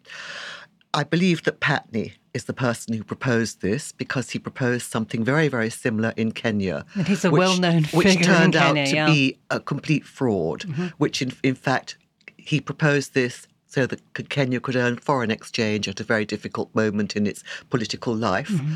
I 0.92 1.04
believe 1.04 1.44
that 1.44 1.60
Patni 1.60 2.14
is 2.34 2.44
the 2.44 2.52
person 2.52 2.94
who 2.94 3.04
proposed 3.04 3.60
this 3.60 3.92
because 3.92 4.30
he 4.30 4.38
proposed 4.38 4.90
something 4.90 5.24
very, 5.24 5.48
very 5.48 5.70
similar 5.70 6.12
in 6.16 6.32
Kenya. 6.32 6.84
And 6.94 7.06
he's 7.06 7.24
a 7.24 7.30
which, 7.30 7.38
well-known 7.38 7.84
figure 7.84 7.98
Which 7.98 8.24
turned 8.24 8.54
in 8.54 8.60
Kenya, 8.60 8.82
out 8.82 8.88
to 8.88 8.94
yeah. 8.94 9.06
be 9.06 9.38
a 9.50 9.60
complete 9.60 10.04
fraud, 10.04 10.60
mm-hmm. 10.60 10.86
which 10.98 11.22
in, 11.22 11.32
in 11.42 11.54
fact, 11.54 11.96
he 12.36 12.60
proposed 12.60 13.14
this 13.14 13.46
so 13.70 13.86
that 13.86 14.28
Kenya 14.28 14.60
could 14.60 14.76
earn 14.76 14.98
foreign 14.98 15.30
exchange 15.30 15.88
at 15.88 16.00
a 16.00 16.04
very 16.04 16.26
difficult 16.26 16.74
moment 16.74 17.16
in 17.16 17.26
its 17.26 17.42
political 17.70 18.14
life. 18.14 18.48
Mm-hmm. 18.48 18.74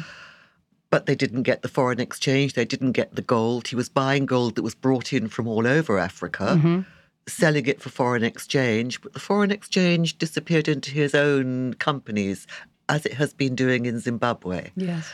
But 0.88 1.06
they 1.06 1.16
didn't 1.16 1.42
get 1.42 1.62
the 1.62 1.68
foreign 1.68 2.00
exchange, 2.00 2.54
they 2.54 2.64
didn't 2.64 2.92
get 2.92 3.16
the 3.16 3.22
gold. 3.22 3.68
He 3.68 3.76
was 3.76 3.88
buying 3.88 4.24
gold 4.24 4.54
that 4.54 4.62
was 4.62 4.76
brought 4.76 5.12
in 5.12 5.28
from 5.28 5.48
all 5.48 5.66
over 5.66 5.98
Africa. 5.98 6.56
Mm-hmm 6.56 6.80
selling 7.26 7.64
it 7.64 7.80
for 7.80 7.88
foreign 7.88 8.22
exchange, 8.22 9.00
but 9.00 9.14
the 9.14 9.18
foreign 9.18 9.50
exchange 9.50 10.18
disappeared 10.18 10.68
into 10.68 10.90
his 10.90 11.14
own 11.14 11.72
companies, 11.72 12.46
as 12.90 13.06
it 13.06 13.14
has 13.14 13.32
been 13.32 13.54
doing 13.54 13.86
in 13.86 13.98
Zimbabwe. 13.98 14.70
Yes. 14.76 15.10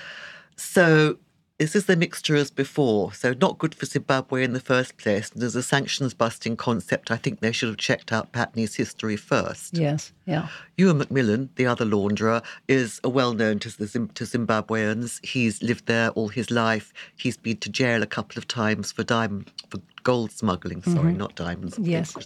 So 0.56 1.18
this 1.60 1.76
is 1.76 1.84
the 1.84 1.94
mixture 1.94 2.36
as 2.36 2.50
before. 2.50 3.12
So 3.12 3.34
not 3.38 3.58
good 3.58 3.74
for 3.74 3.84
Zimbabwe 3.84 4.44
in 4.44 4.54
the 4.54 4.60
first 4.60 4.96
place. 4.96 5.30
And 5.30 5.42
as 5.42 5.54
a 5.54 5.62
sanctions 5.62 6.14
busting 6.14 6.56
concept, 6.56 7.10
I 7.10 7.16
think 7.16 7.40
they 7.40 7.52
should 7.52 7.68
have 7.68 7.76
checked 7.76 8.12
out 8.12 8.32
Patni's 8.32 8.76
history 8.76 9.14
first. 9.14 9.76
Yes. 9.76 10.14
Yeah. 10.24 10.48
Ewan 10.78 10.96
Macmillan, 10.96 11.50
the 11.56 11.66
other 11.66 11.84
launderer, 11.84 12.42
is 12.66 12.98
well 13.04 13.34
known 13.34 13.58
to, 13.58 13.68
the, 13.76 13.86
to 13.86 14.24
Zimbabweans. 14.24 15.22
He's 15.22 15.62
lived 15.62 15.84
there 15.84 16.08
all 16.12 16.28
his 16.28 16.50
life. 16.50 16.94
He's 17.16 17.36
been 17.36 17.58
to 17.58 17.68
jail 17.68 18.02
a 18.02 18.06
couple 18.06 18.38
of 18.38 18.48
times 18.48 18.90
for 18.90 19.04
diamond 19.04 19.52
for 19.68 19.82
gold 20.02 20.32
smuggling. 20.32 20.80
Sorry, 20.82 21.10
mm-hmm. 21.10 21.18
not 21.18 21.34
diamonds. 21.34 21.78
Yes. 21.78 22.16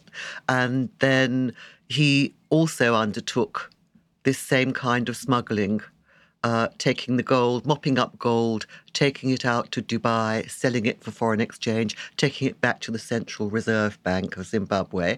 And 0.48 0.90
then 1.00 1.56
he 1.88 2.36
also 2.50 2.94
undertook 2.94 3.72
this 4.22 4.38
same 4.38 4.72
kind 4.72 5.08
of 5.08 5.16
smuggling 5.16 5.80
uh, 6.44 6.68
taking 6.76 7.16
the 7.16 7.22
gold, 7.22 7.66
mopping 7.66 7.98
up 7.98 8.18
gold, 8.18 8.66
taking 8.92 9.30
it 9.30 9.46
out 9.46 9.72
to 9.72 9.82
Dubai, 9.82 10.48
selling 10.48 10.84
it 10.84 11.02
for 11.02 11.10
foreign 11.10 11.40
exchange, 11.40 11.96
taking 12.18 12.46
it 12.46 12.60
back 12.60 12.80
to 12.80 12.90
the 12.90 12.98
Central 12.98 13.48
Reserve 13.48 14.00
Bank 14.02 14.36
of 14.36 14.46
Zimbabwe. 14.46 15.16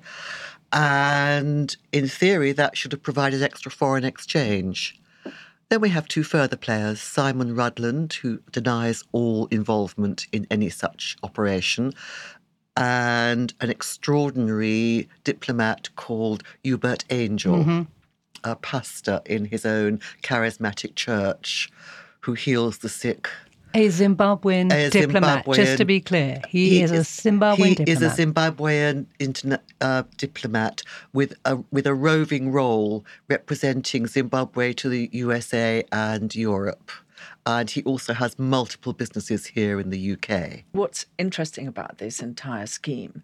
And 0.73 1.77
in 1.93 2.07
theory, 2.07 2.53
that 2.53 2.77
should 2.77 2.93
have 2.93 3.03
provided 3.03 3.43
extra 3.43 3.73
foreign 3.73 4.05
exchange. 4.05 5.01
Then 5.69 5.81
we 5.81 5.89
have 5.89 6.07
two 6.07 6.23
further 6.23 6.57
players 6.57 7.01
Simon 7.01 7.57
Rudland, 7.57 8.13
who 8.13 8.39
denies 8.53 9.03
all 9.11 9.47
involvement 9.47 10.29
in 10.31 10.47
any 10.49 10.69
such 10.69 11.17
operation, 11.25 11.93
and 12.77 13.53
an 13.61 13.71
extraordinary 13.71 15.09
diplomat 15.25 15.89
called 15.97 16.45
Uebert 16.65 17.05
Angel 17.11 17.87
a 18.45 18.57
pastor 18.57 19.21
in 19.27 19.47
his 19.47 19.65
own 19.67 20.01
charismatic 20.23 20.95
church 20.95 21.71
who 22.21 22.35
heals 22.35 22.79
the 22.79 22.89
sick. 22.89 23.29
A 23.75 23.89
Zimbabwean 23.89 24.73
A 24.73 24.89
diplomat, 24.89 25.45
just 25.53 25.77
to 25.77 25.85
be 25.85 26.01
clear. 26.01 26.41
He, 26.49 26.83
is, 26.83 26.91
a 26.93 27.01
Zimbabwean 27.01 27.57
he 27.57 27.75
diplomat. 27.75 27.89
is 27.89 28.03
a 28.03 28.27
Zimbabwean 28.27 29.07
interna- 29.21 29.61
uh, 29.83 30.05
diplomat 30.17 30.83
with 31.13 31.35
a 31.45 31.57
with 31.71 31.87
a 31.87 31.93
roving 31.93 32.53
role 32.53 33.05
representing 33.29 34.07
Zimbabwe 34.07 34.73
to 34.75 34.89
the 34.89 35.11
USA 35.13 35.85
and 35.93 36.35
Europe, 36.35 36.91
and 37.45 37.69
he 37.69 37.83
also 37.83 38.15
has 38.15 38.39
multiple 38.39 38.95
businesses 38.95 39.45
here 39.47 39.79
in 39.79 39.91
the 39.91 40.13
UK. 40.13 40.65
What's 40.73 41.05
interesting 41.19 41.67
about 41.67 41.99
this 41.99 42.21
entire 42.21 42.67
scheme 42.67 43.23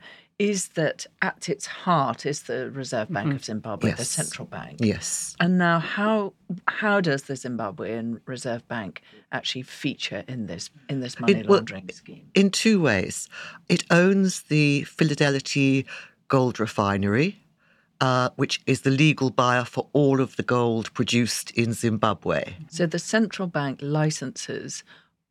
is 0.50 0.68
that 0.80 1.06
at 1.28 1.49
its 1.49 1.66
heart 1.66 2.26
is 2.26 2.38
the 2.50 2.61
Reserve 2.70 3.08
Bank 3.16 3.32
of 3.34 3.44
Zimbabwe, 3.44 3.92
the 3.92 4.04
central 4.04 4.46
bank. 4.46 4.78
Yes. 4.80 5.37
And 5.38 5.52
now, 5.58 5.78
how 5.78 6.32
how 6.80 7.00
does 7.00 7.22
the 7.28 7.34
Zimbabwean 7.34 8.20
Reserve 8.26 8.66
Bank 8.75 9.02
actually 9.30 9.62
feature 9.62 10.25
in 10.26 10.46
this 10.46 10.64
in 10.88 11.00
this 11.00 11.14
money 11.20 11.34
It- 11.40 11.49
well, 11.49 11.58
laundering 11.58 11.88
scheme? 11.92 12.25
in 12.34 12.50
two 12.50 12.80
ways. 12.80 13.28
It 13.68 13.82
owns 14.02 14.42
the 14.54 14.82
Philadelphia 14.99 15.84
Gold 16.28 16.58
Refinery, 16.58 17.30
uh, 18.00 18.30
which 18.40 18.61
is 18.66 18.80
the 18.80 18.90
legal 18.90 19.30
buyer 19.30 19.64
for 19.75 19.84
all 19.92 20.20
of 20.20 20.30
the 20.38 20.42
gold 20.56 20.92
produced 20.99 21.50
in 21.52 21.72
Zimbabwe. 21.72 22.40
So 22.68 22.87
the 22.87 22.99
central 22.99 23.46
bank 23.49 23.78
licenses 23.80 24.82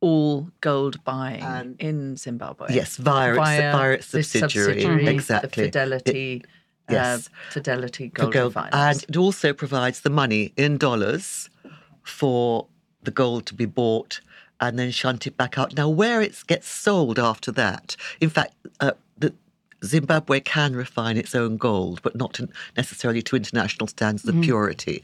all 0.02 0.50
gold 0.60 1.02
buying 1.04 1.42
And- 1.42 1.76
in 1.80 2.16
Zimbabwe. 2.16 2.66
Yes, 2.74 2.96
via 2.96 3.30
its- 3.30 3.38
via 3.38 3.90
its 3.92 4.06
subsidiary, 4.08 5.04
the 5.04 5.10
exactly. 5.10 5.64
Fidelity, 5.64 6.44
yes. 6.90 7.28
uh, 7.28 7.30
Fidelity 7.52 8.08
Gold, 8.08 8.32
gold. 8.32 8.56
And 8.72 9.02
it 9.08 9.16
also 9.16 9.52
provides 9.52 10.00
the 10.00 10.10
money 10.10 10.52
in 10.56 10.76
dollars 10.76 11.48
for 12.02 12.66
the 13.04 13.12
gold 13.12 13.46
to 13.46 13.54
be 13.54 13.64
bought 13.64 14.20
and 14.60 14.78
then 14.78 14.90
shunted 14.90 15.36
back 15.36 15.56
out. 15.56 15.76
Now, 15.76 15.88
where 15.88 16.20
it 16.20 16.42
gets 16.48 16.68
sold 16.68 17.18
after 17.18 17.52
that, 17.52 17.96
in 18.20 18.28
fact, 18.28 18.54
uh, 18.80 18.92
the, 19.18 19.32
Zimbabwe 19.84 20.40
can 20.40 20.74
refine 20.74 21.16
its 21.16 21.34
own 21.34 21.56
gold, 21.56 22.02
but 22.02 22.16
not 22.16 22.34
to, 22.34 22.48
necessarily 22.76 23.22
to 23.22 23.36
international 23.36 23.86
standards 23.86 24.28
of 24.28 24.40
purity. 24.40 25.02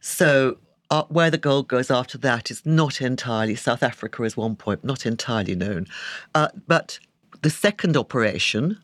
So, 0.00 0.58
uh, 0.92 1.04
where 1.08 1.30
the 1.30 1.38
gold 1.38 1.68
goes 1.68 1.90
after 1.90 2.18
that 2.18 2.50
is 2.50 2.66
not 2.66 3.00
entirely. 3.00 3.54
South 3.54 3.82
Africa 3.82 4.24
is 4.24 4.36
one 4.36 4.54
point, 4.54 4.84
not 4.84 5.06
entirely 5.06 5.54
known. 5.54 5.86
Uh, 6.34 6.48
but 6.66 6.98
the 7.40 7.48
second 7.48 7.96
operation, 7.96 8.78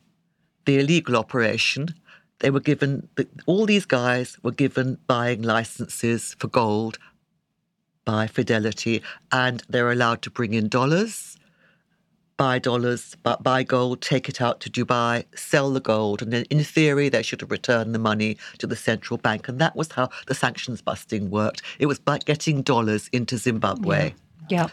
the 0.64 0.78
illegal 0.78 1.16
operation, 1.16 1.94
they 2.38 2.50
were 2.50 2.60
given, 2.60 3.10
all 3.44 3.66
these 3.66 3.84
guys 3.84 4.38
were 4.42 4.52
given 4.52 4.96
buying 5.06 5.42
licenses 5.42 6.34
for 6.38 6.48
gold 6.48 6.98
by 8.06 8.26
Fidelity, 8.26 9.02
and 9.30 9.62
they're 9.68 9.92
allowed 9.92 10.22
to 10.22 10.30
bring 10.30 10.54
in 10.54 10.68
dollars, 10.68 11.36
buy 12.38 12.58
dollars, 12.58 13.16
bu- 13.22 13.36
buy 13.42 13.62
gold, 13.62 14.00
take 14.00 14.28
it 14.30 14.40
out 14.40 14.60
to 14.60 14.70
Dubai, 14.70 15.24
sell 15.34 15.70
the 15.70 15.80
gold, 15.80 16.22
and 16.22 16.32
then 16.32 16.44
in 16.48 16.64
theory 16.64 17.10
they 17.10 17.22
should 17.22 17.42
have 17.42 17.50
returned 17.50 17.94
the 17.94 17.98
money 17.98 18.38
to 18.58 18.66
the 18.66 18.76
central 18.76 19.18
bank. 19.18 19.48
And 19.48 19.58
that 19.58 19.76
was 19.76 19.92
how 19.92 20.08
the 20.28 20.34
sanctions 20.34 20.80
busting 20.80 21.28
worked. 21.28 21.60
It 21.78 21.86
was 21.86 21.98
by 21.98 22.18
getting 22.18 22.62
dollars 22.62 23.10
into 23.12 23.36
Zimbabwe. 23.36 24.14
yeah. 24.48 24.68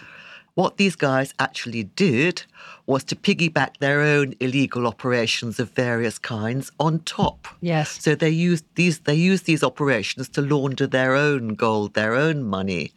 What 0.54 0.78
these 0.78 0.96
guys 0.96 1.34
actually 1.38 1.84
did 1.84 2.44
was 2.86 3.04
to 3.06 3.16
piggyback 3.18 3.76
their 3.80 4.00
own 4.00 4.36
illegal 4.40 4.88
operations 4.88 5.60
of 5.60 5.70
various 5.72 6.18
kinds 6.18 6.72
on 6.80 7.00
top. 7.00 7.50
Yes. 7.60 8.02
So 8.02 8.16
they 8.16 8.30
used 8.30 8.64
these 8.76 9.00
they 9.00 9.16
used 9.16 9.46
these 9.48 9.64
operations 9.64 10.30
to 10.30 10.42
launder 10.42 10.88
their 10.88 11.14
own 11.14 11.56
gold, 11.56 11.94
their 11.94 12.14
own 12.14 12.44
money. 12.44 12.94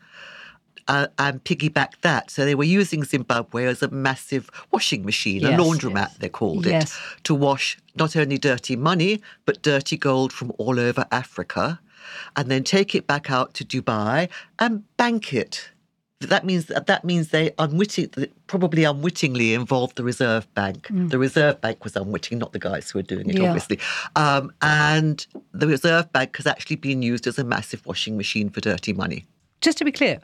Uh, 0.88 1.06
and 1.18 1.44
piggyback 1.44 1.92
that. 2.00 2.30
So 2.30 2.46
they 2.46 2.54
were 2.54 2.64
using 2.80 3.04
Zimbabwe 3.04 3.66
as 3.66 3.82
a 3.82 3.88
massive 3.90 4.50
washing 4.72 5.04
machine, 5.04 5.42
Yes. 5.42 5.52
a 5.52 5.62
laundromat, 5.62 6.16
they 6.18 6.30
called 6.30 6.64
Yes. 6.64 6.92
it, 6.94 7.24
to 7.24 7.34
wash 7.34 7.76
not 7.94 8.16
only 8.16 8.38
dirty 8.38 8.74
money, 8.74 9.20
but 9.44 9.60
dirty 9.60 9.98
gold 9.98 10.32
from 10.32 10.50
all 10.56 10.80
over 10.80 11.04
Africa, 11.12 11.78
and 12.36 12.50
then 12.50 12.64
take 12.64 12.94
it 12.94 13.06
back 13.06 13.30
out 13.30 13.52
to 13.54 13.64
Dubai 13.66 14.30
and 14.58 14.82
bank 14.96 15.34
it. 15.34 15.70
That 16.20 16.44
means 16.46 16.64
that 16.92 17.04
means 17.04 17.28
they 17.28 17.52
unwitting, 17.58 18.08
probably 18.46 18.82
unwittingly 18.84 19.52
involved 19.52 19.94
the 19.96 20.04
Reserve 20.04 20.44
Bank. 20.54 20.88
The 20.90 21.18
Reserve 21.18 21.60
Bank 21.60 21.84
was 21.84 21.94
unwitting, 21.96 22.38
not 22.38 22.52
the 22.54 22.58
guys 22.70 22.90
who 22.90 22.98
were 22.98 23.02
doing 23.14 23.28
it, 23.28 23.36
Mm. 23.36 23.42
Yeah. 23.42 23.48
obviously. 23.50 23.78
Um, 24.16 24.50
and 24.62 25.24
the 25.52 25.68
Reserve 25.68 26.10
Bank 26.16 26.36
has 26.38 26.46
actually 26.46 26.76
been 26.76 27.02
used 27.02 27.26
as 27.26 27.38
a 27.38 27.44
massive 27.44 27.84
washing 27.86 28.16
machine 28.16 28.48
for 28.48 28.60
dirty 28.62 28.92
money. 28.94 29.26
Just 29.60 29.76
to 29.78 29.84
be 29.84 29.92
clear, 29.92 30.18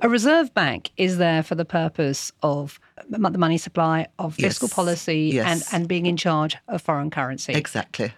a 0.00 0.08
reserve 0.08 0.52
bank 0.54 0.90
is 0.96 1.18
there 1.18 1.42
for 1.42 1.54
the 1.54 1.64
purpose 1.64 2.32
of 2.42 2.78
the 3.08 3.18
money 3.18 3.58
supply, 3.58 4.06
of 4.18 4.34
fiscal 4.34 4.68
Yes. 4.68 4.74
policy, 4.74 5.30
Yes. 5.34 5.46
and, 5.72 5.82
and 5.82 5.88
being 5.88 6.06
in 6.06 6.16
charge 6.16 6.56
of 6.68 6.82
foreign 6.82 7.10
currency. 7.10 7.52
Exactly. 7.54 8.12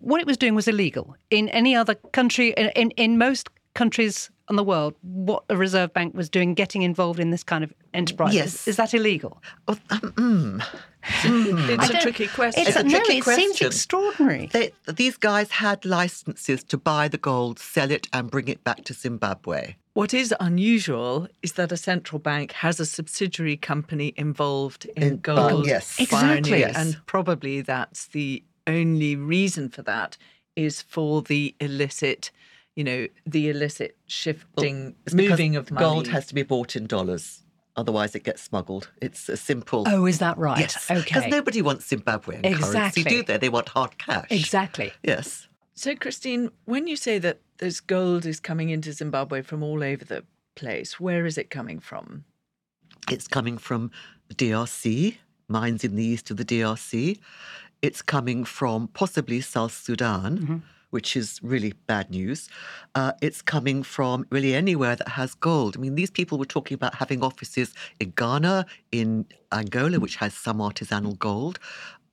what 0.00 0.20
it 0.20 0.26
was 0.26 0.36
doing 0.36 0.54
was 0.54 0.68
illegal. 0.68 1.16
In 1.30 1.48
any 1.48 1.74
other 1.74 1.94
country, 2.12 2.50
in, 2.56 2.68
in, 2.76 2.90
in 2.92 3.18
most 3.18 3.48
countries 3.74 4.30
in 4.48 4.54
the 4.56 4.62
world, 4.62 4.94
what 5.02 5.48
the 5.48 5.56
Reserve 5.56 5.92
Bank 5.92 6.14
was 6.14 6.28
doing, 6.30 6.54
getting 6.54 6.82
involved 6.82 7.18
in 7.18 7.30
this 7.30 7.42
kind 7.42 7.64
of 7.64 7.72
enterprise, 7.92 8.32
Yes. 8.34 8.54
is, 8.54 8.68
is 8.68 8.76
that 8.76 8.94
illegal? 8.94 9.42
Oh, 9.66 9.76
um, 9.90 10.00
mm. 10.00 10.62
it's 11.02 11.24
I 11.82 11.86
a 11.86 11.92
don't- 11.92 12.02
tricky 12.02 12.28
question. 12.28 12.60
It's, 12.60 12.70
It's 12.70 12.78
a 12.78 12.82
no, 12.84 12.90
tricky 12.90 13.18
it 13.18 13.24
seems 13.24 13.60
extraordinary. 13.60 14.48
They, 14.52 14.70
these 14.86 15.16
guys 15.16 15.50
had 15.50 15.84
licenses 15.84 16.62
to 16.64 16.78
buy 16.78 17.08
the 17.08 17.18
gold, 17.18 17.58
sell 17.58 17.90
it, 17.90 18.06
and 18.12 18.30
bring 18.30 18.46
it 18.48 18.62
back 18.62 18.84
to 18.84 18.92
Zimbabwe. 18.94 19.74
What 19.96 20.12
is 20.12 20.34
unusual 20.40 21.26
is 21.42 21.52
that 21.52 21.72
a 21.72 21.76
central 21.78 22.18
bank 22.18 22.52
has 22.52 22.78
a 22.78 22.84
subsidiary 22.84 23.56
company 23.56 24.12
involved 24.18 24.84
in, 24.94 25.02
In- 25.02 25.16
gold 25.20 25.66
yes. 25.66 25.98
Exactly. 25.98 26.58
Yes. 26.60 26.76
and 26.76 26.98
probably 27.06 27.62
that's 27.62 28.08
the 28.08 28.44
only 28.66 29.16
reason 29.16 29.70
for 29.70 29.80
that 29.84 30.18
is 30.54 30.82
for 30.82 31.22
the 31.22 31.54
illicit, 31.60 32.30
you 32.74 32.84
know, 32.84 33.06
the 33.24 33.48
illicit 33.48 33.96
shifting, 34.06 34.94
It's 35.06 35.14
because 35.14 35.30
moving 35.30 35.56
of 35.56 35.70
money. 35.70 35.86
Gold 35.86 36.08
has 36.08 36.26
to 36.26 36.34
be 36.34 36.42
bought 36.42 36.76
in 36.76 36.86
dollars, 36.86 37.42
otherwise 37.74 38.14
it 38.14 38.22
gets 38.22 38.42
smuggled. 38.42 38.90
It's 39.00 39.30
a 39.30 39.36
simple. 39.38 39.84
Oh, 39.86 40.04
is 40.04 40.18
that 40.18 40.36
right? 40.36 40.58
yes. 40.60 40.90
Okay. 40.90 41.00
Because 41.04 41.26
nobody 41.28 41.62
wants 41.62 41.88
Zimbabwean 41.90 42.44
Exactly. 42.44 43.02
currency, 43.02 43.04
do 43.04 43.22
they? 43.22 43.38
They 43.38 43.48
want 43.48 43.70
hard 43.70 43.96
cash. 43.96 44.26
exactly. 44.30 44.92
Yes. 45.02 45.48
So, 45.72 45.94
Christine, 45.96 46.50
when 46.66 46.86
you 46.86 46.96
say 46.96 47.18
that 47.18 47.40
this 47.58 47.80
gold 47.80 48.26
is 48.26 48.40
coming 48.40 48.70
into 48.70 48.92
Zimbabwe 48.92 49.42
from 49.42 49.62
all 49.62 49.82
over 49.82 50.04
the 50.04 50.24
place, 50.54 50.98
where 50.98 51.26
is 51.26 51.38
it 51.38 51.50
coming 51.50 51.78
from? 51.80 52.24
It's 53.10 53.28
coming 53.28 53.58
from 53.58 53.90
the 54.28 54.34
DRC, 54.34 55.16
mines 55.48 55.84
in 55.84 55.96
the 55.96 56.04
east 56.04 56.30
of 56.30 56.36
the 56.38 56.44
DRC. 56.44 57.18
It's 57.82 58.02
coming 58.02 58.44
from 58.44 58.88
possibly 58.88 59.40
South 59.40 59.72
Sudan, 59.72 60.62
which 60.90 61.16
is 61.16 61.40
really 61.42 61.72
bad 61.86 62.10
news. 62.10 62.48
Uh, 62.94 63.12
it's 63.20 63.42
coming 63.42 63.82
from 63.82 64.26
really 64.30 64.54
anywhere 64.54 64.96
that 64.96 65.08
has 65.08 65.34
gold. 65.34 65.76
I 65.76 65.80
mean, 65.80 65.94
these 65.94 66.10
people 66.10 66.38
were 66.38 66.46
talking 66.46 66.74
about 66.74 66.94
having 66.96 67.22
offices 67.22 67.74
in 68.00 68.10
Ghana, 68.16 68.66
in 68.90 69.26
Angola, 69.52 70.00
which 70.00 70.16
has 70.16 70.34
some 70.34 70.58
artisanal 70.58 71.18
gold. 71.18 71.58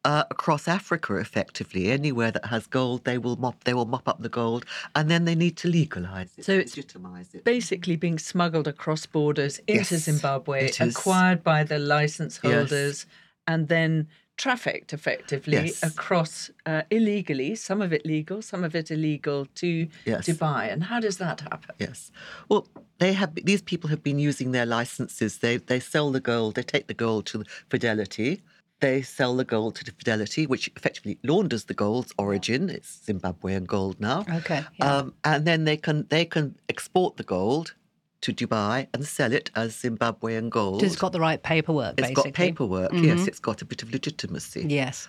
Uh, 0.05 0.23
across 0.29 0.67
Africa, 0.67 1.15
effectively, 1.17 1.91
anywhere 1.91 2.31
that 2.31 2.45
has 2.45 2.67
gold, 2.67 3.05
they 3.05 3.17
will 3.17 3.37
mop 3.37 3.63
they 3.63 3.73
will 3.73 3.85
mop 3.85 4.07
up 4.07 4.19
the 4.21 4.29
gold, 4.29 4.65
and 4.95 5.09
then 5.09 5.25
they 5.25 5.35
need 5.35 5.55
to 5.57 5.67
legalise 5.69 6.31
it, 6.37 6.45
So 6.45 6.53
it's 6.53 6.75
legitimise 6.75 7.33
it. 7.33 7.43
Basically, 7.43 7.95
being 7.95 8.19
smuggled 8.19 8.67
across 8.67 9.05
borders 9.05 9.59
into 9.67 9.95
Yes, 9.95 10.03
Zimbabwe, 10.03 10.71
acquired 10.79 11.43
by 11.43 11.63
the 11.63 11.79
license 11.79 12.39
Yes. 12.43 12.53
holders, 12.53 13.05
and 13.47 13.67
then 13.67 14.07
trafficked 14.35 14.93
effectively 14.93 15.53
Yes. 15.53 15.83
across 15.83 16.49
uh, 16.65 16.81
illegally, 16.89 17.55
some 17.55 17.81
of 17.81 17.93
it 17.93 18.05
legal, 18.05 18.41
some 18.41 18.63
of 18.63 18.75
it 18.75 18.89
illegal, 18.91 19.45
to 19.55 19.87
Yes. 20.05 20.27
Dubai. 20.27 20.71
And 20.73 20.83
how 20.85 20.99
does 20.99 21.17
that 21.17 21.41
happen? 21.41 21.75
Yes. 21.79 22.11
Well, 22.49 22.67
they 22.97 23.13
have 23.13 23.35
these 23.35 23.61
people 23.61 23.89
have 23.89 24.03
been 24.03 24.19
using 24.19 24.51
their 24.51 24.65
licenses. 24.65 25.37
They 25.37 25.57
they 25.57 25.79
sell 25.79 26.11
the 26.11 26.19
gold. 26.19 26.55
They 26.55 26.63
take 26.63 26.87
the 26.87 26.93
gold 27.05 27.25
to 27.27 27.43
Fidelity. 27.69 28.41
They 28.83 29.01
sell 29.01 29.33
the 29.37 29.45
gold 29.45 29.75
to 29.75 29.91
Fidelity, 29.93 30.45
which 30.45 30.69
effectively 30.75 31.17
launders 31.23 31.63
the 31.67 31.73
gold's 31.73 32.11
origin. 32.17 32.69
It's 32.69 32.99
Zimbabwean 33.07 33.65
gold 33.65 33.97
now. 34.01 34.25
Okay, 34.39 34.61
yeah. 34.77 34.97
Um, 34.97 35.13
and 35.23 35.45
then 35.45 35.63
they 35.63 35.77
can 35.77 36.05
they 36.09 36.25
can 36.25 36.55
export 36.67 37.15
the 37.15 37.23
gold 37.23 37.75
to 38.23 38.33
Dubai 38.33 38.87
and 38.93 39.05
sell 39.05 39.31
it 39.31 39.49
as 39.55 39.73
Zimbabwean 39.73 40.49
gold. 40.49 40.83
It's 40.83 40.97
got 40.97 41.13
the 41.13 41.21
right 41.21 41.41
paperwork, 41.41 41.93
It's 41.97 42.09
basically. 42.09 42.31
got 42.31 42.33
paperwork. 42.33 42.91
Yes, 42.93 43.25
it's 43.25 43.39
got 43.39 43.61
a 43.61 43.65
bit 43.65 43.83
of 43.83 43.91
legitimacy. 43.93 44.65
Yes. 44.67 45.07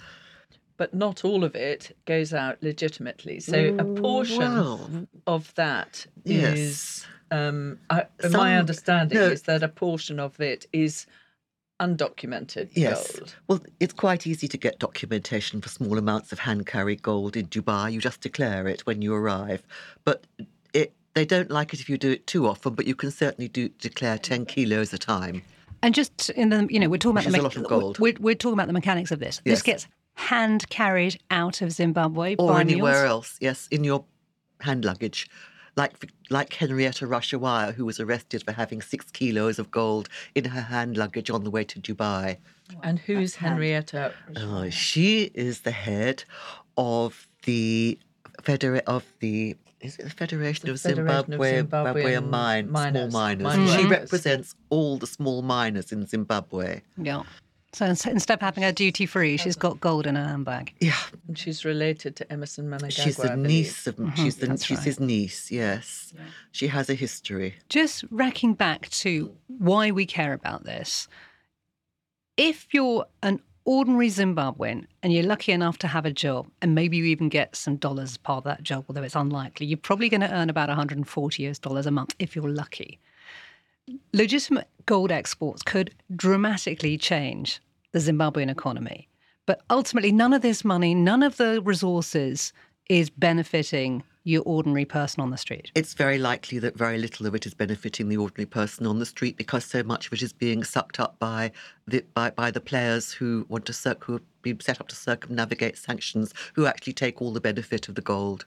But 0.77 0.95
not 0.95 1.25
all 1.25 1.43
of 1.43 1.57
it 1.57 1.97
goes 2.05 2.33
out 2.33 2.63
legitimately. 2.63 3.41
So 3.41 3.75
a 3.77 3.85
portion 3.85 4.39
well, 4.39 5.09
of 5.27 5.53
that 5.57 6.07
Yes. 6.25 6.59
is. 6.59 7.07
Um, 7.33 7.81
I, 7.91 8.07
Some- 8.21 8.33
my 8.33 8.57
understanding 8.57 9.19
no. 9.19 9.27
is 9.27 9.43
that 9.43 9.65
a 9.65 9.69
portion 9.69 10.21
of 10.21 10.41
it 10.41 10.67
is 10.73 11.07
undocumented 11.81 12.69
Yes. 12.73 13.13
gold. 13.19 13.35
Well, 13.49 13.61
it's 13.81 13.93
quite 13.93 14.27
easy 14.27 14.49
to 14.49 14.57
get 14.57 14.79
documentation 14.79 15.61
for 15.61 15.69
small 15.69 15.99
amounts 15.99 16.33
of 16.33 16.41
hand 16.41 16.67
carried 16.67 17.03
gold 17.03 17.37
in 17.37 17.47
Dubai. 17.47 17.93
You 17.93 18.01
just 18.01 18.21
declare 18.21 18.67
it 18.69 18.87
when 18.87 19.03
you 19.03 19.15
arrive. 19.15 19.63
But 20.05 20.27
it 20.73 20.93
they 21.15 21.25
don't 21.25 21.51
like 21.51 21.73
it 21.73 21.81
if 21.81 21.89
you 21.89 21.97
do 21.99 22.11
it 22.11 22.27
too 22.27 22.47
often, 22.47 22.75
but 22.75 22.87
you 22.87 22.95
can 22.95 23.11
certainly 23.11 23.49
do 23.49 23.69
declare 23.69 24.19
10 24.19 24.47
kilos 24.47 24.93
a 24.93 24.99
time. 24.99 25.43
And 25.83 25.95
just 25.95 26.31
in 26.31 26.49
the, 26.49 26.67
you 26.71 26.81
know, 26.81 26.89
we're 26.89 26.97
talking 26.99 27.19
about 27.19 27.25
the 27.25 27.29
is 27.31 27.39
a 27.39 27.43
lot 27.43 27.57
of 27.57 27.65
gold. 27.69 27.99
We're, 27.99 28.15
we're 28.19 28.35
talking 28.35 28.55
about 28.55 28.69
the 28.69 28.73
mechanics 28.73 29.11
of 29.11 29.21
this. 29.21 29.41
This 29.45 29.63
gets 29.63 29.87
hand 30.15 30.69
carried 30.71 31.21
out 31.31 31.61
of 31.61 31.73
Zimbabwe 31.73 32.37
Or 32.37 32.53
by 32.53 32.61
anywhere 32.61 32.93
mules. 33.03 33.09
else, 33.11 33.37
yes, 33.41 33.69
in 33.71 33.85
your 33.85 34.05
hand 34.61 34.85
luggage. 34.85 35.29
Like 35.77 36.11
like 36.31 36.53
Henrietta 36.53 37.07
Rushwaya, 37.07 37.75
who 37.75 37.85
was 37.85 37.99
arrested 37.99 38.45
for 38.45 38.53
having 38.53 38.81
six 38.81 39.11
kilos 39.11 39.59
of 39.59 39.71
gold 39.71 40.09
in 40.35 40.45
her 40.45 40.61
hand 40.61 40.97
luggage 40.97 41.31
on 41.31 41.45
the 41.45 41.51
way 41.51 41.65
to 41.65 41.81
Dubai. 41.81 42.39
And 42.83 42.99
who's 42.99 43.35
Henrietta? 43.37 44.15
Oh, 44.37 44.71
she 44.71 45.31
is 45.35 45.61
the 45.63 45.71
head 45.73 46.25
of 46.77 47.27
the 47.45 47.99
federa- 48.43 48.83
of 48.87 49.05
the 49.21 49.57
is 49.81 49.99
it 49.99 50.05
the 50.05 50.11
Federation 50.11 50.71
of 50.71 50.81
Federation 50.81 51.21
of 51.21 51.29
Zimbabwe 51.29 51.63
Zimbabwean 51.63 51.95
Zimbabwean 51.95 52.31
mine, 52.31 52.71
miners, 52.71 53.11
small 53.13 53.21
miners. 53.21 53.45
miners. 53.45 53.75
She 53.75 53.87
represents 53.87 54.55
all 54.71 54.97
the 54.97 55.07
small 55.07 55.43
miners 55.43 55.93
in 55.93 56.07
Zimbabwe. 56.07 56.81
Yeah. 56.97 57.23
So 57.75 57.87
instead 57.87 58.31
of 58.31 58.41
having 58.41 58.63
her 58.63 58.71
duty 58.71 59.05
free, 59.05 59.37
she's 59.37 59.57
got 59.57 59.81
gold 59.81 60.07
in 60.07 60.15
her 60.15 60.25
handbag. 60.25 60.73
Yeah, 60.81 60.97
And 61.27 61.37
she's 61.37 61.65
related 61.65 62.15
to 62.17 62.33
Emmerson 62.33 62.71
Mnangagwa. 62.71 62.93
she's 62.93 63.17
the 63.17 63.31
believe. 63.31 63.47
niece 63.47 63.87
of 63.89 63.97
mm-hmm. 63.97 64.23
she's 64.23 64.37
the 64.37 64.47
that's 64.47 64.65
she's 64.65 64.79
right. 64.79 64.85
his 64.87 65.01
niece. 65.01 65.51
Yes, 65.51 66.13
she 66.53 66.69
has 66.69 66.89
a 66.89 66.95
history. 66.95 67.55
Just 67.69 68.05
racking 68.11 68.55
back 68.55 68.89
to 68.91 69.35
why 69.59 69.91
we 69.91 70.07
care 70.07 70.33
about 70.33 70.65
this. 70.65 71.09
If 72.37 72.69
you're 72.73 73.07
an 73.23 73.41
ordinary 73.65 74.09
Zimbabwean 74.09 74.87
and 75.03 75.13
you're 75.13 75.25
lucky 75.25 75.51
enough 75.51 75.79
to 75.79 75.89
have 75.89 76.07
a 76.07 76.13
job, 76.13 76.47
and 76.63 76.75
maybe 76.75 76.97
you 76.97 77.05
even 77.07 77.29
get 77.29 77.57
some 77.57 77.77
dollars 77.77 78.13
as 78.13 78.17
part 78.19 78.39
of 78.39 78.45
that 78.45 78.63
job, 78.63 78.85
although 78.89 79.03
it's 79.03 79.17
unlikely, 79.17 79.67
you're 79.67 79.79
probably 79.79 80.09
going 80.09 80.21
to 80.21 80.33
earn 80.33 80.49
about 80.49 80.69
140 80.69 81.49
US 81.49 81.59
dollars 81.59 81.87
a 81.87 81.91
month 81.91 82.15
if 82.21 82.37
you're 82.37 82.49
lucky. 82.49 83.01
Legitimate 84.13 84.69
gold 84.87 85.13
exports 85.13 85.63
could 85.63 85.95
dramatically 86.15 86.97
change 86.97 87.61
the 87.93 87.99
Zimbabwean 87.99 88.51
economy. 88.51 89.09
But 89.47 89.63
ultimately, 89.69 90.13
none 90.13 90.33
of 90.33 90.43
this 90.43 90.65
money, 90.65 90.95
none 90.95 91.23
of 91.23 91.37
the 91.37 91.61
resources 91.63 92.53
is 92.89 93.11
benefiting 93.11 94.03
your 94.27 94.43
ordinary 94.47 94.87
person 94.87 95.21
on 95.21 95.31
the 95.31 95.37
street. 95.37 95.71
It's 95.75 95.93
very 95.93 96.19
likely 96.19 96.59
that 96.61 96.77
very 96.79 96.97
little 96.97 97.27
of 97.27 97.35
it 97.35 97.45
is 97.45 97.53
benefiting 97.53 98.09
the 98.09 98.17
ordinary 98.17 98.47
person 98.47 98.87
on 98.87 98.99
the 98.99 99.07
street 99.07 99.37
because 99.37 99.65
so 99.67 99.83
much 99.83 100.07
of 100.07 100.15
it 100.15 100.23
is 100.23 100.33
being 100.33 100.65
sucked 100.65 100.99
up 100.99 101.19
by 101.19 101.53
the 101.87 102.05
by, 102.15 102.31
by 102.31 102.51
the 102.51 102.61
players 102.61 103.13
who 103.13 103.45
want 103.49 103.67
to 103.67 103.75
circ- 103.75 104.05
who 104.05 104.15
have 104.15 104.23
been 104.41 104.61
set 104.61 104.81
up 104.81 104.89
to 104.89 104.97
circumnavigate 104.97 105.77
sanctions, 105.77 106.33
who 106.55 106.65
actually 106.65 106.95
take 106.95 107.21
all 107.21 107.33
the 107.33 107.41
benefit 107.41 107.89
of 107.89 107.97
the 107.97 108.03
gold. 108.03 108.47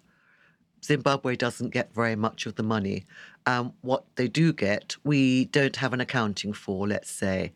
Zimbabwe 0.83 1.35
doesn't 1.35 1.69
get 1.69 1.93
very 1.93 2.15
much 2.15 2.45
of 2.45 2.55
the 2.55 2.63
money. 2.63 3.05
Um, 3.45 3.73
what 3.81 4.03
they 4.15 4.27
do 4.27 4.53
get, 4.53 4.95
we 5.03 5.45
don't 5.45 5.75
have 5.75 5.93
an 5.93 6.01
accounting 6.01 6.53
for. 6.53 6.87
Let's 6.87 7.09
say 7.09 7.53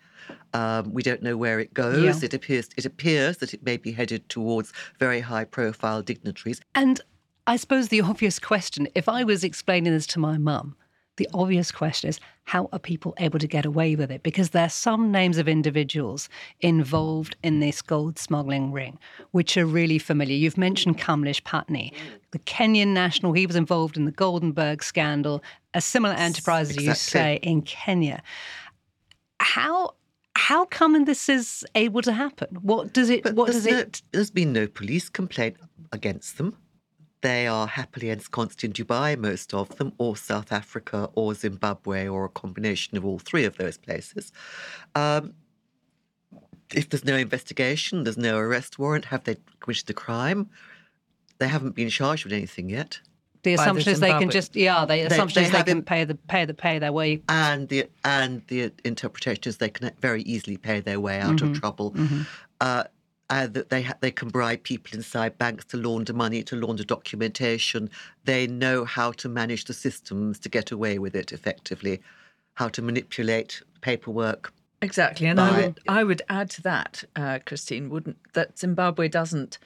um, 0.53 0.93
we 0.93 1.03
don't 1.03 1.21
know 1.21 1.37
where 1.37 1.59
it 1.59 1.73
goes. 1.73 2.03
Yeah. 2.03 2.25
It 2.25 2.33
appears 2.33 2.69
it 2.77 2.85
appears 2.85 3.37
that 3.37 3.53
it 3.53 3.63
may 3.63 3.77
be 3.77 3.91
headed 3.91 4.27
towards 4.29 4.73
very 4.99 5.19
high-profile 5.19 6.01
dignitaries. 6.03 6.61
And 6.75 7.01
I 7.47 7.55
suppose 7.55 7.89
the 7.89 8.01
obvious 8.01 8.39
question, 8.39 8.87
if 8.95 9.09
I 9.09 9.23
was 9.23 9.43
explaining 9.43 9.93
this 9.93 10.07
to 10.07 10.19
my 10.19 10.37
mum, 10.37 10.75
the 11.21 11.29
obvious 11.35 11.71
question 11.71 12.09
is 12.09 12.19
how 12.45 12.67
are 12.73 12.79
people 12.79 13.13
able 13.19 13.37
to 13.37 13.47
get 13.47 13.63
away 13.63 13.95
with 13.95 14.09
it? 14.09 14.23
Because 14.23 14.49
there 14.49 14.65
are 14.65 14.69
some 14.69 15.11
names 15.11 15.37
of 15.37 15.47
individuals 15.47 16.29
involved 16.61 17.35
in 17.43 17.59
this 17.59 17.79
gold 17.83 18.17
smuggling 18.17 18.71
ring, 18.71 18.97
which 19.29 19.55
are 19.55 19.67
really 19.67 19.99
familiar. 19.99 20.35
You've 20.35 20.57
mentioned 20.57 20.97
Kamlesh 20.97 21.43
Patni, 21.43 21.93
the 22.31 22.39
Kenyan 22.39 22.87
national. 22.87 23.33
He 23.33 23.45
was 23.45 23.55
involved 23.55 23.97
in 23.97 24.05
the 24.05 24.11
Goldenberg 24.11 24.83
scandal, 24.83 25.43
a 25.75 25.81
similar 25.81 26.15
enterprise, 26.15 26.71
as 26.71 26.83
you 26.83 26.95
say, 26.95 27.39
in 27.43 27.61
Kenya. 27.61 28.23
How 29.39 29.93
how 30.35 30.65
come 30.65 31.05
this 31.05 31.29
is 31.29 31.63
able 31.75 32.01
to 32.01 32.13
happen? 32.13 32.57
What 32.63 32.93
does 32.93 33.11
it? 33.11 33.21
But 33.21 33.35
what 33.35 33.51
does 33.51 33.67
no- 33.67 33.77
it? 33.77 34.01
there's 34.11 34.31
been 34.31 34.53
no 34.53 34.65
police 34.65 35.07
complaint 35.07 35.57
against 35.91 36.39
them. 36.39 36.57
They 37.21 37.45
are 37.47 37.67
happily 37.67 38.09
ensconced 38.09 38.63
in 38.63 38.73
Dubai, 38.73 39.17
most 39.17 39.53
of 39.53 39.75
them, 39.77 39.93
or 39.99 40.15
South 40.17 40.51
Africa, 40.51 41.09
or 41.13 41.35
Zimbabwe, 41.35 42.07
or 42.07 42.25
a 42.25 42.29
combination 42.29 42.97
of 42.97 43.05
all 43.05 43.19
three 43.19 43.45
of 43.45 43.57
those 43.57 43.77
places. 43.77 44.31
Um, 44.95 45.33
if 46.73 46.89
there's 46.89 47.05
no 47.05 47.15
investigation, 47.15 48.03
there's 48.03 48.17
no 48.17 48.37
arrest 48.37 48.79
warrant, 48.79 49.05
have 49.05 49.23
they 49.25 49.37
committed 49.59 49.85
the 49.87 49.93
crime? 49.93 50.49
They 51.37 51.47
haven't 51.47 51.75
been 51.75 51.89
charged 51.89 52.23
with 52.23 52.33
anything 52.33 52.69
yet. 52.69 52.99
The 53.43 53.55
By 53.55 53.63
the 53.63 53.63
assumption 53.63 53.93
is 53.93 53.99
they 53.99 54.11
can 54.11 54.29
just 54.29 54.55
yeah. 54.55 54.85
The 54.85 54.99
assumption 55.07 55.41
they 55.41 55.47
is 55.47 55.51
they 55.51 55.63
can 55.63 55.81
pay 55.81 56.03
the 56.03 56.13
pay 56.13 56.45
the 56.45 56.53
pay 56.53 56.77
their 56.77 56.91
way. 56.91 57.21
and 57.27 57.67
the 57.67 57.87
and 58.05 58.43
the 58.47 58.71
interpretation 58.85 59.43
is 59.45 59.57
they 59.57 59.69
can 59.69 59.91
very 59.99 60.21
easily 60.23 60.57
pay 60.57 60.79
their 60.79 60.99
way 60.99 61.19
out 61.19 61.41
of 61.41 61.59
trouble. 61.59 61.95
Uh, 62.59 62.83
and 63.31 63.53
that 63.53 63.69
they 63.69 63.81
ha- 63.81 63.97
they 64.01 64.11
can 64.11 64.27
bribe 64.27 64.61
people 64.63 64.93
inside 64.93 65.37
banks 65.37 65.65
to 65.65 65.77
launder 65.77 66.13
money, 66.13 66.43
to 66.43 66.55
launder 66.55 66.83
documentation. 66.83 67.89
They 68.25 68.45
know 68.45 68.83
how 68.85 69.13
to 69.13 69.29
manage 69.29 69.65
the 69.65 69.73
systems 69.73 70.37
to 70.39 70.49
get 70.49 70.69
away 70.69 70.99
with 70.99 71.15
it 71.15 71.31
effectively, 71.31 72.01
how 72.55 72.67
to 72.69 72.81
manipulate 72.81 73.63
paperwork. 73.79 74.53
Exactly, 74.81 75.27
and 75.27 75.39
I 75.39 75.61
would 75.61 75.79
I 75.87 76.03
would 76.03 76.21
add 76.27 76.49
to 76.51 76.61
that, 76.63 77.03
uh, 77.15 77.39
Christine, 77.45 77.89
wouldn't 77.89 78.17
that 78.33 78.59
Zimbabwe 78.59 79.07
doesn't 79.07 79.57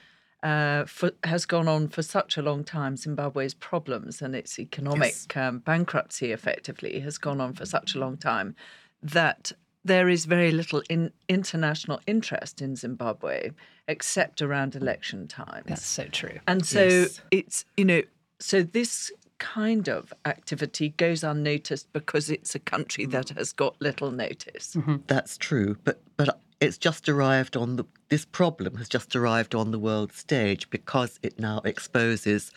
uh, 0.42 0.84
for, 0.84 1.10
has 1.24 1.44
gone 1.44 1.66
on 1.66 1.88
for 1.88 2.02
such 2.02 2.36
a 2.36 2.42
long 2.42 2.62
time. 2.62 2.96
Zimbabwe's 2.96 3.54
problems 3.54 4.22
and 4.22 4.36
its 4.36 4.58
economic 4.60 5.36
um, 5.36 5.58
bankruptcy, 5.58 6.30
effectively, 6.30 7.00
has 7.00 7.18
gone 7.18 7.40
on 7.40 7.52
for 7.52 7.66
such 7.66 7.96
a 7.96 7.98
long 7.98 8.16
time 8.16 8.54
that 9.02 9.52
there 9.86 10.08
is 10.08 10.24
very 10.24 10.50
little 10.50 10.82
in 10.88 11.12
international 11.28 12.00
interest 12.06 12.60
in 12.60 12.76
Zimbabwe 12.76 13.50
except 13.88 14.42
around 14.42 14.74
election 14.74 15.28
times. 15.28 15.66
That's 15.66 15.86
so 15.86 16.04
true. 16.04 16.38
And 16.46 16.66
so 16.66 16.84
Yes. 16.84 17.20
it's, 17.30 17.64
you 17.76 17.84
know, 17.84 18.02
so 18.38 18.62
this 18.62 19.12
kind 19.38 19.88
of 19.88 20.12
activity 20.24 20.90
goes 20.90 21.22
unnoticed 21.22 21.92
because 21.92 22.30
it's 22.30 22.54
a 22.54 22.58
country 22.58 23.04
mm-hmm. 23.04 23.12
that 23.12 23.28
has 23.30 23.52
got 23.52 23.80
little 23.80 24.10
notice. 24.10 24.74
Mm-hmm. 24.74 24.96
That's 25.06 25.36
true, 25.38 25.76
but 25.84 26.00
but 26.16 26.40
it's 26.60 26.78
just 26.78 27.08
arrived 27.08 27.56
on 27.56 27.76
the 27.76 27.84
this 28.08 28.24
problem 28.24 28.76
has 28.76 28.88
just 28.88 29.14
arrived 29.14 29.54
on 29.54 29.70
the 29.72 29.78
world 29.78 30.12
stage 30.12 30.70
because 30.70 31.18
it 31.22 31.38
now 31.38 31.60
exposes 31.64 32.50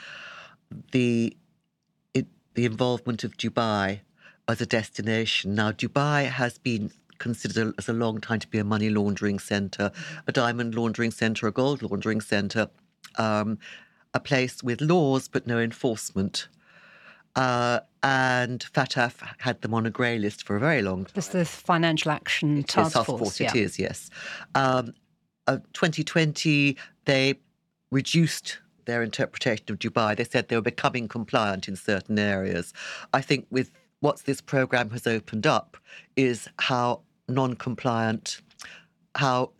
the 0.91 1.35
it, 2.13 2.27
the 2.53 2.65
involvement 2.65 3.23
of 3.23 3.37
Dubai 3.37 4.01
as 4.47 4.61
a 4.61 4.65
destination. 4.65 5.53
Now, 5.53 5.71
Dubai 5.71 6.25
has 6.27 6.57
been 6.57 6.91
considered 7.19 7.73
as 7.77 7.87
a 7.87 7.93
long 7.93 8.19
time 8.19 8.39
to 8.39 8.47
be 8.47 8.57
a 8.57 8.63
money 8.63 8.89
laundering 8.89 9.39
center, 9.39 9.91
a 10.27 10.31
diamond 10.31 10.75
laundering 10.75 11.11
center, 11.11 11.47
a 11.47 11.51
gold 11.51 11.81
laundering 11.81 12.21
center, 12.21 12.69
um, 13.17 13.57
a 14.13 14.19
place 14.19 14.63
with 14.63 14.81
laws 14.81 15.27
but 15.27 15.45
no 15.45 15.59
enforcement. 15.59 16.47
Uh, 17.35 17.79
and 18.01 18.65
FATF 18.73 19.13
had 19.39 19.61
them 19.61 19.73
on 19.73 19.85
a 19.85 19.89
grey 19.89 20.17
list 20.17 20.45
for 20.45 20.55
a 20.55 20.59
very 20.59 20.81
long 20.81 21.05
time. 21.05 21.13
It's 21.15 21.27
the 21.27 21.45
Financial 21.45 22.11
Action 22.11 22.63
Task 22.63 22.95
Yes, 22.95 23.05
Force. 23.05 23.41
It 23.41 23.55
yeah. 23.55 23.61
is, 23.61 23.79
yes. 23.79 24.09
Um, 24.55 24.93
uh, 25.47 25.57
2020, 25.73 26.75
they 27.05 27.35
reduced 27.91 28.59
their 28.85 29.03
interpretation 29.03 29.65
of 29.69 29.79
Dubai. 29.79 30.15
They 30.15 30.23
said 30.23 30.47
they 30.47 30.55
were 30.55 30.61
becoming 30.61 31.07
compliant 31.07 31.67
in 31.67 31.75
certain 31.75 32.17
areas. 32.17 32.73
I 33.13 33.21
think 33.21 33.45
with 33.49 33.71
what 33.99 34.19
this 34.25 34.41
program 34.41 34.89
has 34.91 35.05
opened 35.05 35.45
up 35.45 35.77
is 36.15 36.47
how 36.57 37.01
non-compliant, 37.29 38.41
how 39.15 39.51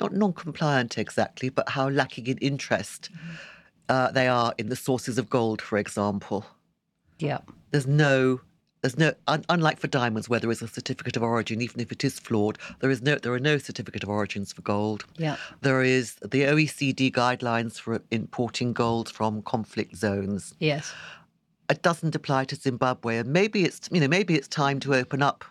not 0.00 0.12
non-compliant 0.12 0.98
exactly, 0.98 1.48
but 1.48 1.68
how 1.68 1.88
lacking 1.88 2.26
in 2.26 2.38
interest 2.38 3.10
uh, 3.88 4.10
they 4.10 4.26
are 4.28 4.54
in 4.58 4.68
the 4.68 4.76
sources 4.76 5.18
of 5.18 5.28
gold, 5.28 5.60
for 5.60 5.76
example. 5.78 6.46
Yeah. 7.18 7.38
There's 7.70 7.86
no 7.86 8.40
there's 8.80 8.98
no 8.98 9.12
un, 9.28 9.44
unlike 9.48 9.78
for 9.78 9.86
diamonds 9.86 10.28
where 10.28 10.40
there 10.40 10.50
is 10.50 10.60
a 10.60 10.66
certificate 10.66 11.16
of 11.16 11.22
origin 11.22 11.60
even 11.62 11.80
if 11.80 11.92
it 11.92 12.02
is 12.02 12.18
flawed 12.18 12.58
there 12.80 12.90
is 12.90 13.00
no 13.00 13.14
there 13.14 13.32
are 13.32 13.38
no 13.38 13.56
certificate 13.56 14.02
of 14.02 14.08
origins 14.08 14.52
for 14.52 14.62
gold 14.62 15.04
Yeah. 15.18 15.36
there 15.60 15.82
is 15.84 16.14
the 16.16 16.42
OECD 16.42 17.12
guidelines 17.12 17.78
for 17.78 18.02
importing 18.10 18.72
gold 18.72 19.08
from 19.08 19.40
conflict 19.42 19.94
zones 19.96 20.54
Yes. 20.58 20.92
it 21.70 21.82
doesn't 21.82 22.16
apply 22.16 22.44
to 22.46 22.56
Zimbabwe 22.56 23.18
and 23.18 23.28
maybe 23.32 23.62
it's 23.62 23.88
you 23.92 24.00
know 24.00 24.08
maybe 24.08 24.34
it's 24.34 24.48
time 24.48 24.80
to 24.80 24.94
open 24.96 25.22
up 25.22 25.44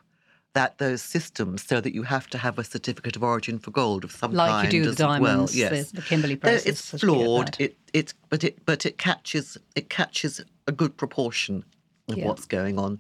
that 0.54 0.78
those 0.80 1.02
systems 1.02 1.66
so 1.66 1.80
that 1.80 1.94
you 1.94 2.04
have 2.04 2.28
to 2.28 2.38
have 2.38 2.60
a 2.60 2.64
certificate 2.64 3.16
of 3.16 3.24
origin 3.24 3.58
for 3.60 3.72
gold 3.72 4.04
of 4.04 4.12
some 4.12 4.34
Like 4.34 4.66
you 4.66 4.70
do 4.72 4.80
with 4.82 4.90
as 4.90 4.96
diamonds, 4.98 5.22
well 5.22 5.50
yes 5.58 5.92
the 5.92 6.02
Kimberley 6.02 6.36
Though 6.36 6.50
process 6.50 6.66
it's 6.94 7.02
flawed 7.02 7.56
it 7.60 7.78
it 7.94 8.14
but 8.30 8.44
it 8.44 8.66
but 8.66 8.86
it 8.86 8.98
catches 8.98 9.58
it 9.76 9.90
catches 9.90 10.42
a 10.68 10.72
good 10.72 10.98
proportion 10.98 11.64
of 12.10 12.18
Yeah. 12.18 12.26
what's 12.28 12.46
going 12.46 12.78
on 12.78 13.00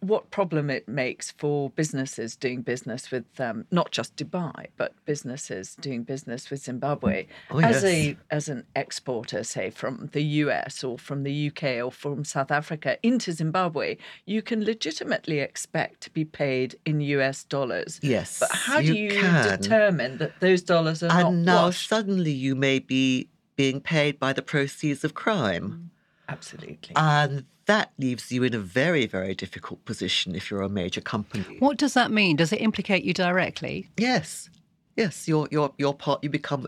what 0.00 0.30
problem 0.30 0.70
it 0.70 0.88
makes 0.88 1.30
for 1.32 1.70
businesses 1.70 2.34
doing 2.36 2.62
business 2.62 3.10
with 3.10 3.24
um, 3.40 3.64
not 3.70 3.90
just 3.92 4.16
Dubai, 4.16 4.66
but 4.76 4.92
businesses 5.04 5.76
doing 5.80 6.02
business 6.02 6.50
with 6.50 6.60
Zimbabwe 6.62 7.26
Oh, 7.50 7.58
as 7.60 7.82
yes. 7.82 7.84
a 7.84 8.16
as 8.30 8.48
an 8.48 8.64
exporter, 8.74 9.44
say 9.44 9.70
from 9.70 10.08
the 10.12 10.22
US 10.44 10.82
or 10.82 10.98
from 10.98 11.22
the 11.22 11.48
UK 11.48 11.62
or 11.84 11.92
from 11.92 12.24
South 12.24 12.50
Africa 12.50 12.98
into 13.02 13.32
Zimbabwe, 13.32 13.96
you 14.24 14.42
can 14.42 14.64
legitimately 14.64 15.38
expect 15.40 16.00
to 16.02 16.10
be 16.10 16.24
paid 16.24 16.76
in 16.84 17.00
US 17.00 17.44
dollars. 17.44 18.00
Yes, 18.02 18.38
but 18.40 18.50
how 18.52 18.80
do 18.80 18.86
you 18.86 18.94
you 18.94 19.10
can. 19.20 19.60
determine 19.60 20.18
that 20.18 20.40
those 20.40 20.62
dollars 20.62 21.02
are 21.02 21.10
and 21.10 21.44
not 21.44 21.52
now 21.54 21.64
washed? 21.66 21.88
suddenly 21.88 22.32
you 22.32 22.54
may 22.54 22.78
be 22.78 23.28
being 23.56 23.80
paid 23.80 24.18
by 24.18 24.32
the 24.32 24.42
proceeds 24.42 25.04
of 25.04 25.14
crime. 25.14 25.90
Absolutely. 26.28 26.94
And 26.96 27.44
that 27.66 27.92
leaves 27.98 28.32
you 28.32 28.42
in 28.42 28.54
a 28.54 28.58
very, 28.58 29.06
very 29.06 29.34
difficult 29.34 29.84
position 29.84 30.34
if 30.34 30.50
you're 30.50 30.62
a 30.62 30.68
major 30.68 31.00
company. 31.00 31.56
What 31.58 31.76
does 31.76 31.94
that 31.94 32.10
mean? 32.10 32.36
Does 32.36 32.52
it 32.52 32.60
implicate 32.60 33.04
you 33.04 33.12
directly? 33.12 33.88
Yes. 33.96 34.48
Yes, 34.96 35.28
you're 35.28 35.46
you're 35.50 35.72
you're 35.76 35.94
part 35.94 36.24
you 36.24 36.30
become 36.30 36.66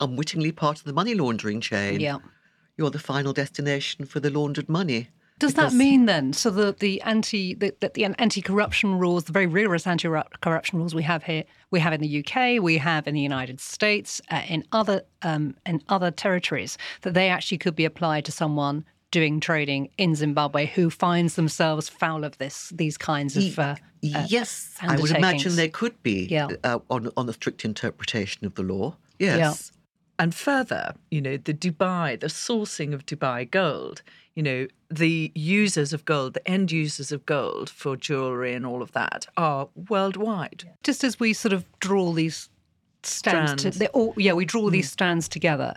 unwittingly 0.00 0.52
part 0.52 0.78
of 0.78 0.84
the 0.84 0.92
money 0.92 1.14
laundering 1.14 1.60
chain. 1.60 2.00
Yeah. 2.00 2.18
You're 2.76 2.90
the 2.90 2.98
final 2.98 3.32
destination 3.32 4.04
for 4.04 4.20
the 4.20 4.30
laundered 4.30 4.68
money. 4.68 5.08
Does 5.40 5.54
that 5.54 5.72
mean 5.72 6.06
then, 6.06 6.32
so 6.32 6.48
the 6.48 6.76
the 6.78 7.02
anti 7.02 7.54
the, 7.54 7.74
the, 7.80 7.90
the 7.92 8.04
anti-corruption 8.04 8.98
rules, 8.98 9.24
the 9.24 9.32
very 9.32 9.46
rigorous 9.46 9.86
anti-corruption 9.86 10.78
rules 10.78 10.94
we 10.94 11.02
have 11.02 11.24
here, 11.24 11.42
we 11.72 11.80
have 11.80 11.92
in 11.92 12.00
the 12.00 12.24
UK, 12.24 12.62
we 12.62 12.78
have 12.78 13.08
in 13.08 13.14
the 13.14 13.20
United 13.20 13.60
States, 13.60 14.20
uh, 14.30 14.42
in 14.48 14.64
other 14.70 15.02
um, 15.22 15.56
in 15.66 15.82
other 15.88 16.12
territories, 16.12 16.78
that 17.02 17.14
they 17.14 17.28
actually 17.28 17.58
could 17.58 17.74
be 17.74 17.84
applied 17.84 18.24
to 18.26 18.32
someone 18.32 18.84
doing 19.18 19.34
trading 19.50 19.82
in 20.04 20.10
Zimbabwe 20.22 20.62
who 20.76 20.84
finds 21.06 21.32
themselves 21.40 21.84
foul 21.88 22.22
of 22.28 22.32
this 22.42 22.56
these 22.82 22.96
kinds 22.98 23.32
of 23.36 23.58
uh, 23.58 23.62
uh, 24.14 24.26
yes, 24.36 24.50
I 24.82 24.96
would 25.00 25.10
imagine 25.22 25.50
there 25.56 25.74
could 25.80 25.96
be 26.02 26.18
Yeah. 26.36 26.48
uh, 26.70 26.80
on 26.94 27.02
on 27.18 27.24
the 27.30 27.32
strict 27.40 27.64
interpretation 27.64 28.42
of 28.48 28.52
the 28.58 28.64
law. 28.74 28.86
Yes. 29.18 29.70
And 30.22 30.30
further, 30.48 30.84
you 31.10 31.20
know, 31.26 31.36
the 31.48 31.54
Dubai, 31.64 32.06
the 32.24 32.28
sourcing 32.46 32.90
of 32.96 33.00
Dubai 33.10 33.40
gold, 33.60 33.96
you 34.36 34.42
know, 34.48 34.60
the 35.04 35.32
users 35.34 35.90
of 35.96 36.00
gold, 36.04 36.30
the 36.38 36.46
end 36.56 36.68
users 36.84 37.10
of 37.16 37.20
gold 37.26 37.66
for 37.80 37.92
jewelry 37.96 38.52
and 38.56 38.64
all 38.70 38.80
of 38.86 38.90
that 39.00 39.20
are 39.36 39.68
worldwide. 39.90 40.60
just 40.88 41.02
as 41.08 41.14
we 41.18 41.32
sort 41.32 41.52
of 41.58 41.62
draw 41.86 42.06
these 42.20 42.38
stands, 43.02 43.60
Strands. 43.62 43.78
To, 43.78 43.88
all, 43.98 44.14
yeah, 44.26 44.34
we 44.40 44.44
draw 44.54 44.66
these 44.76 44.88
strands 44.96 45.26
together. 45.36 45.70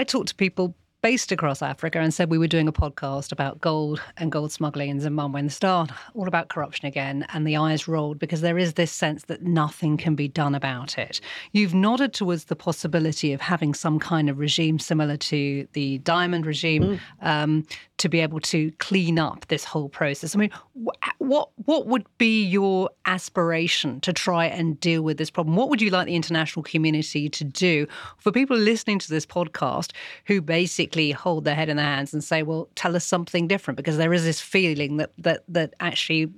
I 0.00 0.04
talk 0.04 0.26
to 0.26 0.34
people 0.46 0.66
based 1.06 1.30
across 1.30 1.62
Africa 1.62 2.00
and 2.00 2.12
said 2.12 2.28
we 2.28 2.36
were 2.36 2.48
doing 2.48 2.66
a 2.66 2.72
podcast 2.72 3.30
about 3.30 3.60
gold 3.60 4.02
and 4.16 4.32
gold 4.32 4.50
smuggling 4.50 4.90
in 4.90 4.98
Zimbabwe 4.98 5.38
and 5.38 5.48
the 5.48 5.54
start 5.54 5.92
all 6.14 6.26
about 6.26 6.48
corruption 6.48 6.84
again 6.84 7.24
and 7.32 7.46
the 7.46 7.56
eyes 7.56 7.86
rolled 7.86 8.18
because 8.18 8.40
there 8.40 8.58
is 8.58 8.74
this 8.74 8.90
sense 8.90 9.22
that 9.26 9.40
nothing 9.40 9.96
can 9.96 10.16
be 10.16 10.26
done 10.26 10.52
about 10.52 10.98
it. 10.98 11.20
You've 11.52 11.74
nodded 11.74 12.12
towards 12.12 12.46
the 12.46 12.56
possibility 12.56 13.32
of 13.32 13.40
having 13.40 13.72
some 13.72 14.00
kind 14.00 14.28
of 14.28 14.40
regime 14.40 14.80
similar 14.80 15.16
to 15.16 15.68
the 15.74 15.98
diamond 15.98 16.44
regime 16.44 16.98
um, 17.22 17.64
to 17.98 18.08
be 18.08 18.18
able 18.18 18.40
to 18.40 18.72
clean 18.78 19.16
up 19.16 19.46
this 19.46 19.64
whole 19.64 19.88
process. 19.88 20.34
I 20.34 20.40
mean, 20.40 20.50
wh- 20.74 21.20
what 21.20 21.50
what 21.64 21.86
would 21.86 22.06
be 22.18 22.44
your 22.44 22.90
aspiration 23.04 24.00
to 24.00 24.12
try 24.12 24.46
and 24.46 24.78
deal 24.80 25.02
with 25.02 25.18
this 25.18 25.30
problem? 25.30 25.56
What 25.56 25.70
would 25.70 25.80
you 25.80 25.90
like 25.90 26.06
the 26.06 26.16
international 26.16 26.62
community 26.62 27.28
to 27.28 27.44
do 27.44 27.86
for 28.18 28.32
people 28.32 28.56
listening 28.56 28.98
to 28.98 29.08
this 29.08 29.24
podcast 29.24 29.92
who 30.26 30.40
basically 30.40 30.95
hold 31.10 31.44
their 31.44 31.54
head 31.54 31.68
in 31.68 31.76
their 31.76 31.86
hands 31.86 32.12
and 32.12 32.22
say, 32.22 32.42
"Well, 32.42 32.68
tell 32.74 32.96
us 32.96 33.04
something 33.04 33.48
different," 33.48 33.76
because 33.76 33.96
there 33.96 34.12
is 34.12 34.24
this 34.24 34.40
feeling 34.40 34.96
that 34.98 35.10
that 35.18 35.44
that 35.48 35.74
actually 35.80 36.32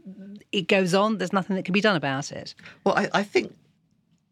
it 0.53 0.69
goes 0.69 0.95
on. 0.95 1.19
There's 1.19 1.33
nothing 1.33 1.57
that 1.57 1.65
can 1.65 1.73
be 1.73 1.81
done 1.81 1.97
about 1.97 2.33
it. 2.33 2.55
Well, 2.85 2.97
I, 2.97 3.09
I 3.13 3.23
think 3.23 3.53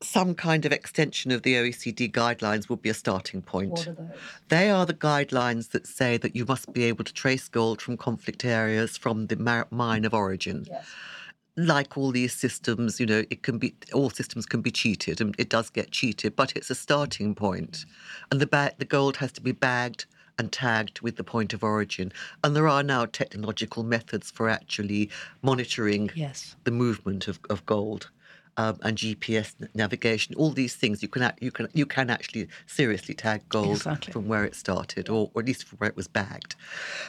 some 0.02 0.34
kind 0.34 0.64
of 0.64 0.72
extension 0.72 1.30
of 1.30 1.42
the 1.42 1.54
OECD 1.54 2.10
guidelines 2.10 2.68
would 2.68 2.82
be 2.82 2.90
a 2.90 2.94
starting 2.94 3.42
point. 3.42 3.70
What 3.70 3.88
are 3.88 3.92
those? 3.92 4.10
They 4.48 4.70
are 4.70 4.86
the 4.86 4.94
guidelines 4.94 5.70
that 5.70 5.86
say 5.86 6.16
that 6.18 6.36
you 6.36 6.44
must 6.44 6.72
be 6.72 6.84
able 6.84 7.04
to 7.04 7.12
trace 7.12 7.48
gold 7.48 7.80
from 7.80 7.96
conflict 7.96 8.44
areas 8.44 8.96
from 8.96 9.26
the 9.26 9.66
mine 9.70 10.04
of 10.04 10.14
origin. 10.14 10.66
Yes. 10.68 10.86
Like 11.58 11.96
all 11.96 12.10
these 12.10 12.34
systems, 12.34 13.00
you 13.00 13.06
know, 13.06 13.24
it 13.30 13.42
can 13.42 13.56
be 13.56 13.74
all 13.94 14.10
systems 14.10 14.44
can 14.44 14.60
be 14.60 14.70
cheated, 14.70 15.22
and 15.22 15.34
it 15.38 15.48
does 15.48 15.70
get 15.70 15.90
cheated, 15.90 16.36
but 16.36 16.52
it's 16.54 16.68
a 16.68 16.74
starting 16.74 17.34
point. 17.34 17.86
And 18.30 18.40
the 18.40 18.46
ba- 18.46 18.74
the 18.76 18.84
gold 18.84 19.16
has 19.16 19.32
to 19.32 19.40
be 19.40 19.52
bagged 19.52 20.04
and 20.38 20.52
tagged 20.52 21.00
with 21.00 21.16
the 21.16 21.24
point 21.24 21.52
of 21.52 21.62
origin. 21.64 22.12
And 22.44 22.54
there 22.54 22.68
are 22.68 22.82
now 22.82 23.06
technological 23.06 23.82
methods 23.82 24.30
for 24.30 24.48
actually 24.48 25.10
monitoring 25.42 26.10
Yes. 26.14 26.56
the 26.64 26.70
movement 26.70 27.28
of, 27.28 27.38
of 27.50 27.64
gold 27.66 28.10
um, 28.56 28.78
and 28.82 28.96
GPS 28.96 29.54
navigation. 29.74 30.34
All 30.34 30.50
these 30.50 30.74
things 30.74 31.02
you 31.02 31.08
can 31.08 31.32
you 31.40 31.50
can 31.50 31.68
you 31.74 31.86
can 31.86 32.10
actually 32.10 32.48
seriously 32.66 33.14
tag 33.14 33.42
gold 33.48 33.76
Exactly. 33.76 34.12
from 34.12 34.28
where 34.28 34.44
it 34.44 34.54
started, 34.54 35.08
or, 35.08 35.30
or 35.34 35.42
at 35.42 35.46
least 35.46 35.64
from 35.64 35.78
where 35.78 35.90
it 35.90 35.96
was 35.96 36.08
bagged, 36.08 36.54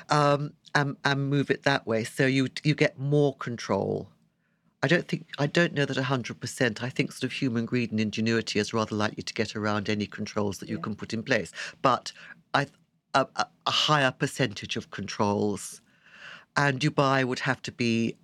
um, 0.09 0.53
and, 0.75 0.97
and 1.05 1.29
move 1.29 1.49
it 1.49 1.63
that 1.63 1.87
way. 1.87 2.03
So 2.03 2.25
you 2.25 2.47
you 2.63 2.75
get 2.75 2.99
more 2.99 3.35
control. 3.35 4.09
I 4.83 4.87
don't 4.87 5.07
think 5.07 5.25
I 5.39 5.47
don't 5.47 5.73
know 5.73 5.85
that 5.85 5.97
hundred 5.97 6.39
percent. 6.39 6.83
I 6.83 6.89
think 6.89 7.11
sort 7.11 7.23
of 7.23 7.31
human 7.31 7.65
greed 7.65 7.91
and 7.91 7.99
ingenuity 7.99 8.59
is 8.59 8.73
rather 8.73 8.95
likely 8.95 9.23
to 9.23 9.33
get 9.33 9.55
around 9.55 9.89
any 9.89 10.05
controls 10.05 10.59
that 10.59 10.69
you 10.69 10.77
can 10.79 10.95
put 10.95 11.13
in 11.13 11.23
place. 11.23 11.51
But 11.81 12.11
a, 13.13 13.27
a, 13.35 13.47
a 13.65 13.71
higher 13.71 14.11
percentage 14.11 14.75
of 14.75 14.91
controls, 14.91 15.81
and 16.55 16.79
Dubai 16.79 17.23
would 17.23 17.39
have 17.39 17.61
to 17.63 17.71
be 17.71 18.15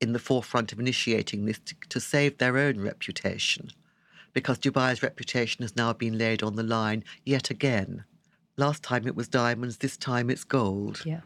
in 0.00 0.12
the 0.12 0.18
forefront 0.18 0.72
of 0.72 0.80
initiating 0.80 1.44
this 1.44 1.58
to, 1.60 1.74
to 1.88 2.00
save 2.00 2.38
their 2.38 2.58
own 2.58 2.80
reputation, 2.80 3.70
because 4.32 4.58
Dubai's 4.58 5.02
reputation 5.02 5.62
has 5.62 5.76
now 5.76 5.92
been 5.92 6.18
laid 6.18 6.42
on 6.42 6.56
the 6.56 6.62
line 6.62 7.04
yet 7.24 7.50
again. 7.50 8.04
Last 8.56 8.82
time 8.82 9.06
it 9.06 9.16
was 9.16 9.28
diamonds, 9.28 9.78
this 9.78 9.96
time 9.96 10.30
it's 10.30 10.44
gold. 10.44 11.02
Yeah. 11.04 11.20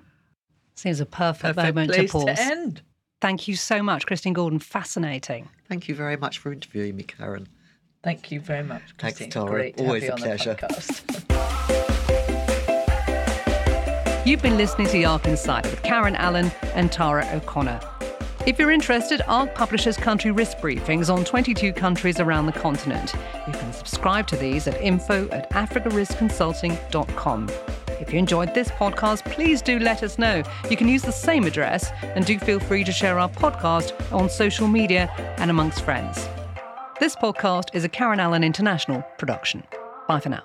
Seems 0.76 1.00
a 1.00 1.06
perfect, 1.06 1.56
Perfect 1.56 1.74
moment 1.74 1.90
place 1.92 2.10
to 2.10 2.18
pause. 2.18 2.24
to 2.24 2.40
end. 2.40 2.82
Thank 3.20 3.48
you 3.48 3.56
so 3.56 3.82
much, 3.82 4.06
Christine 4.06 4.32
Gordon. 4.32 4.60
Fascinating. 4.60 5.48
Thank 5.68 5.88
you 5.88 5.94
very 5.94 6.16
much 6.16 6.38
for 6.38 6.52
interviewing 6.52 6.94
me, 6.96 7.02
Karen. 7.02 7.48
Thank 8.04 8.30
you 8.30 8.40
very 8.40 8.62
much, 8.62 8.82
Thanks, 8.96 9.18
Tara. 9.26 9.46
Great 9.46 9.76
to 9.76 9.84
Always 9.84 10.04
have 10.04 10.10
a 10.10 10.14
on 10.14 10.20
pleasure. 10.20 10.56
You've 14.24 14.42
been 14.42 14.56
listening 14.58 14.88
to 14.88 15.04
Arc 15.04 15.26
Insider 15.26 15.70
with 15.70 15.82
Karen 15.82 16.14
Allen 16.16 16.50
and 16.74 16.92
Tara 16.92 17.26
O'Connor. 17.32 17.80
If 18.46 18.58
you're 18.58 18.70
interested, 18.70 19.22
ARC 19.26 19.54
publishes 19.54 19.96
country 19.96 20.30
risk 20.30 20.58
briefings 20.58 21.10
on 21.12 21.24
22 21.24 21.72
countries 21.72 22.20
around 22.20 22.44
the 22.46 22.52
continent. 22.52 23.14
You 23.46 23.52
can 23.54 23.72
subscribe 23.72 24.26
to 24.28 24.36
these 24.36 24.66
at 24.66 24.78
info 24.82 25.28
at 25.30 25.50
africariskconsulting.com. 25.50 27.48
If 28.00 28.12
you 28.12 28.18
enjoyed 28.18 28.54
this 28.54 28.68
podcast, 28.70 29.24
please 29.24 29.62
do 29.62 29.78
let 29.78 30.02
us 30.02 30.18
know. 30.18 30.42
You 30.70 30.76
can 30.76 30.88
use 30.88 31.02
the 31.02 31.12
same 31.12 31.44
address 31.44 31.90
and 32.02 32.26
do 32.26 32.38
feel 32.38 32.60
free 32.60 32.84
to 32.84 32.92
share 32.92 33.18
our 33.18 33.28
podcast 33.30 33.92
on 34.12 34.28
social 34.30 34.68
media 34.68 35.10
and 35.38 35.50
amongst 35.50 35.82
friends. 35.82 36.28
This 37.00 37.16
podcast 37.16 37.74
is 37.74 37.84
a 37.84 37.88
Karen 37.88 38.20
Allen 38.20 38.44
International 38.44 39.02
production. 39.18 39.64
Bye 40.06 40.20
for 40.20 40.28
now. 40.28 40.42